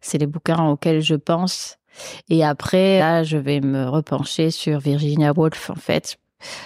[0.02, 1.78] C'est les bouquins auxquels je pense.
[2.30, 6.18] Et après, là, je vais me repencher sur Virginia Woolf, en fait.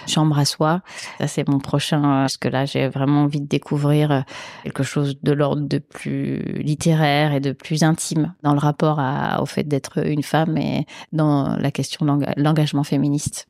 [0.06, 0.80] Chambre à soi.
[1.18, 4.20] Ça, c'est mon prochain, parce que là, j'ai vraiment envie de découvrir euh,
[4.64, 9.02] quelque chose de l'ordre de plus littéraire et de plus intime dans le rapport
[9.38, 13.48] au fait d'être une femme et dans la question de l'engagement féministe.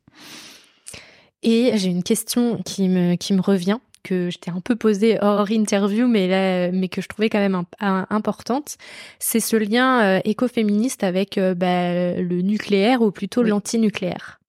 [1.44, 6.06] Et j'ai une question qui me revient que je t'ai un peu posée hors interview,
[6.06, 8.76] mais, là, mais que je trouvais quand même importante,
[9.18, 14.40] c'est ce lien euh, écoféministe avec euh, bah, le nucléaire ou plutôt l'antinucléaire.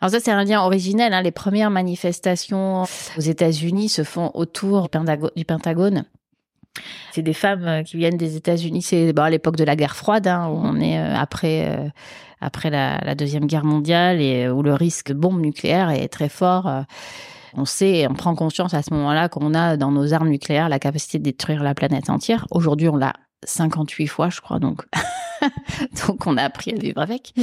[0.00, 1.14] Alors ça, c'est un lien originel.
[1.14, 1.22] Hein.
[1.22, 2.82] Les premières manifestations
[3.16, 4.90] aux États-Unis se font autour
[5.36, 6.04] du Pentagone.
[7.12, 8.82] C'est des femmes euh, qui viennent des États-Unis.
[8.82, 11.92] C'est à l'époque de la guerre froide, hein, où on est après
[12.42, 16.66] après la, Deuxième Guerre mondiale et où le risque de bombe nucléaire est très fort.
[16.66, 16.82] Euh,
[17.54, 20.78] on sait, on prend conscience à ce moment-là qu'on a dans nos armes nucléaires la
[20.78, 22.46] capacité de détruire la planète entière.
[22.50, 23.12] Aujourd'hui, on l'a
[23.44, 24.82] 58 fois, je crois, donc.
[26.06, 27.34] donc on a appris à vivre avec.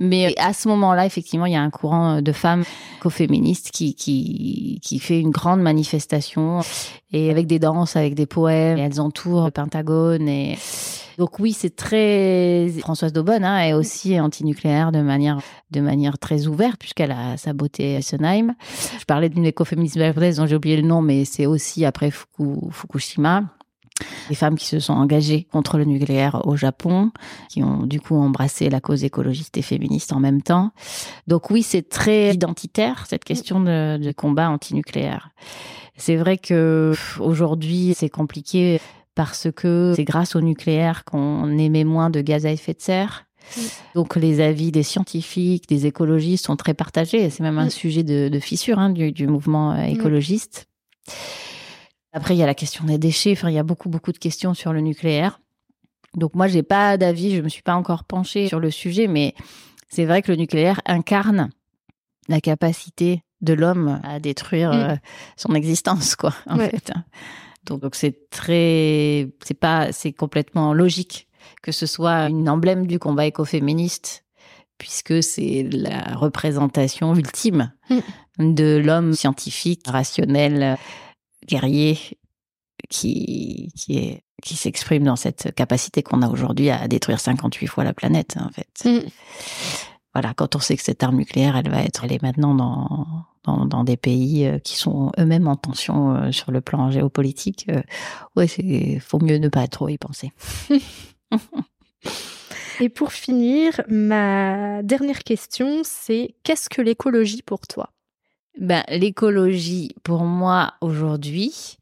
[0.00, 2.64] Mais à ce moment-là, effectivement, il y a un courant de femmes
[3.00, 6.60] co-féministes qui, qui, qui fait une grande manifestation
[7.12, 8.78] et avec des danses, avec des poèmes.
[8.78, 10.58] Et elles entourent le Pentagone et
[11.18, 15.40] donc oui, c'est très Françoise Daubonne hein, est aussi antinucléaire de manière
[15.70, 18.54] de manière très ouverte puisqu'elle a saboté Eisenheim.
[18.98, 23.44] Je parlais d'une écoféministe japonaise dont j'ai oublié le nom, mais c'est aussi après Fukushima.
[24.28, 27.12] Les femmes qui se sont engagées contre le nucléaire au Japon,
[27.48, 30.72] qui ont du coup embrassé la cause écologiste et féministe en même temps.
[31.26, 35.30] Donc oui, c'est très identitaire cette question de, de combat antinucléaire.
[35.96, 38.80] C'est vrai que aujourd'hui, c'est compliqué
[39.14, 43.24] parce que c'est grâce au nucléaire qu'on émet moins de gaz à effet de serre.
[43.94, 47.30] Donc les avis des scientifiques, des écologistes sont très partagés.
[47.30, 50.66] C'est même un sujet de, fissure hein, du, mouvement euh, écologiste.
[52.16, 53.32] Après, il y a la question des déchets.
[53.32, 55.38] Enfin, il y a beaucoup, beaucoup de questions sur le nucléaire.
[56.14, 57.36] Donc moi, j'ai pas d'avis.
[57.36, 59.34] Je me suis pas encore penchée sur le sujet, mais
[59.90, 61.50] c'est vrai que le nucléaire incarne
[62.28, 64.76] la capacité de l'homme à détruire mm.
[64.76, 64.96] euh,
[65.36, 66.90] son existence, quoi, en fait.
[67.64, 71.28] Donc c'est très, c'est pas, c'est complètement logique
[71.62, 74.24] que ce soit une emblème du combat écoféministe,
[74.78, 78.54] puisque c'est la représentation ultime mm.
[78.54, 80.78] de l'homme scientifique, rationnel,
[81.46, 81.98] guerrier,
[82.88, 87.84] qui, qui est qui s'exprime dans cette capacité qu'on a aujourd'hui à détruire 58 fois
[87.84, 88.84] la planète, en fait.
[88.84, 89.08] Mm.
[90.14, 93.06] Voilà, quand on sait que cette arme nucléaire, elle va être, elle est maintenant dans,
[93.44, 97.66] dans, dans des pays euh, qui sont eux-mêmes en tension euh, sur le plan géopolitique,
[97.70, 97.82] euh,
[98.34, 100.32] ouais, c'est, faut mieux ne pas trop y penser.
[102.80, 107.90] Et pour finir, ma dernière question, c'est qu'est-ce que l'écologie pour toi?
[108.58, 111.76] Ben, L'écologie, pour moi, aujourd'hui,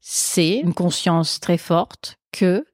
[0.00, 2.64] c'est une conscience très forte que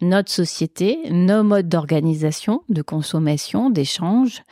[0.00, 4.42] notre société, nos modes d'organisation, de consommation, d'échange,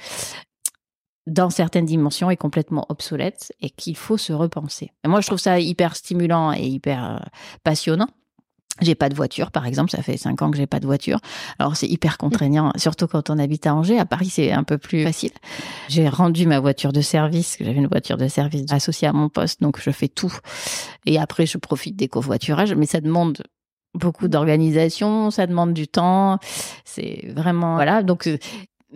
[1.27, 4.93] dans certaines dimensions est complètement obsolète et qu'il faut se repenser.
[5.05, 7.19] Moi, je trouve ça hyper stimulant et hyper euh,
[7.65, 8.09] passionnant
[8.81, 11.19] j'ai pas de voiture, par exemple, ça fait cinq ans que j'ai pas de voiture.
[11.59, 13.99] Alors c'est hyper contraignant, surtout quand on habite à Angers.
[13.99, 15.31] À Paris, c'est un peu plus facile.
[15.89, 19.61] J'ai rendu ma voiture de service, j'avais une voiture de service associée à mon poste,
[19.63, 20.35] donc je fais tout.
[21.07, 23.43] Et après, je profite des covoiturages, mais ça demande
[23.95, 26.39] beaucoup d'organisation, ça demande du temps.
[26.85, 28.03] C'est vraiment voilà.
[28.03, 28.29] Donc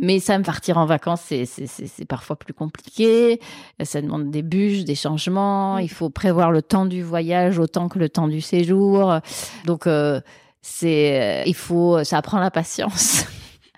[0.01, 3.39] mais ça, me partir en vacances, c'est parfois plus compliqué.
[3.83, 5.79] Ça demande des bûches, des changements.
[5.79, 9.15] Il faut prévoir le temps du voyage autant que le temps du séjour.
[9.67, 10.21] Donc, euh,
[10.63, 13.27] c'est, il faut, ça apprend la patience.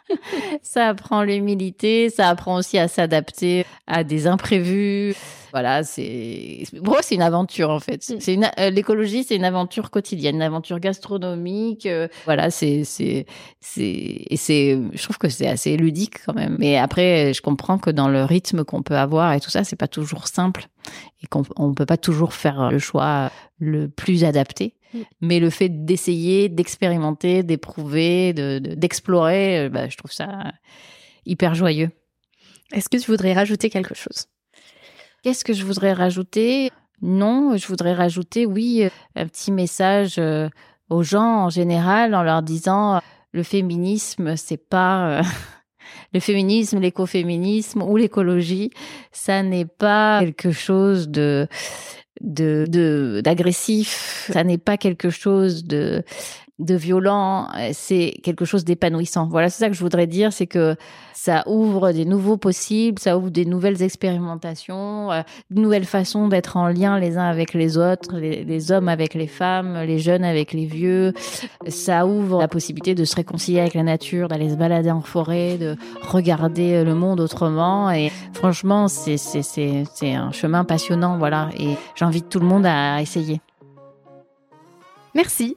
[0.62, 2.08] ça apprend l'humilité.
[2.08, 5.14] Ça apprend aussi à s'adapter à des imprévus.
[5.52, 8.08] Voilà, c'est moi c'est une aventure en fait.
[8.08, 8.16] Mm.
[8.20, 11.86] C'est une euh, l'écologie, c'est une aventure quotidienne, une aventure gastronomique.
[11.86, 13.26] Euh, voilà, c'est c'est
[13.60, 16.56] c'est je trouve que c'est assez ludique quand même.
[16.58, 19.76] Mais après, je comprends que dans le rythme qu'on peut avoir et tout ça, c'est
[19.76, 20.68] pas toujours simple
[21.22, 24.74] et qu'on on peut pas toujours faire le choix le plus adapté.
[24.94, 24.98] Mm.
[25.20, 30.52] Mais le fait d'essayer, d'expérimenter, d'éprouver, de, d'explorer, euh, bah, je trouve ça
[31.26, 31.90] hyper joyeux.
[32.72, 34.26] Est-ce que tu voudrais rajouter quelque chose?
[35.22, 36.70] Qu'est-ce que je voudrais rajouter?
[37.00, 40.48] Non, je voudrais rajouter, oui, euh, un petit message euh,
[40.90, 43.00] aux gens en général en leur disant
[43.32, 45.22] le féminisme, c'est pas
[46.12, 48.70] le féminisme, l'écoféminisme ou l'écologie,
[49.12, 51.46] ça n'est pas quelque chose de
[52.20, 56.04] de d'agressif, ça n'est pas quelque chose de
[56.62, 59.26] de violent, c'est quelque chose d'épanouissant.
[59.26, 60.76] Voilà, c'est ça que je voudrais dire, c'est que
[61.22, 66.56] ça ouvre des nouveaux possibles, ça ouvre des nouvelles expérimentations, euh, de nouvelles façons d'être
[66.56, 70.52] en lien les uns avec les autres, les, hommes avec les femmes, les jeunes avec
[70.52, 71.12] les vieux.
[71.68, 75.58] Ça ouvre la possibilité de se réconcilier avec la nature, d'aller se balader en forêt,
[75.58, 77.92] de regarder le monde autrement.
[77.92, 79.16] Et franchement, c'est
[80.02, 81.50] un chemin passionnant, voilà.
[81.56, 83.40] Et j'invite tout le monde à essayer.
[85.14, 85.56] Merci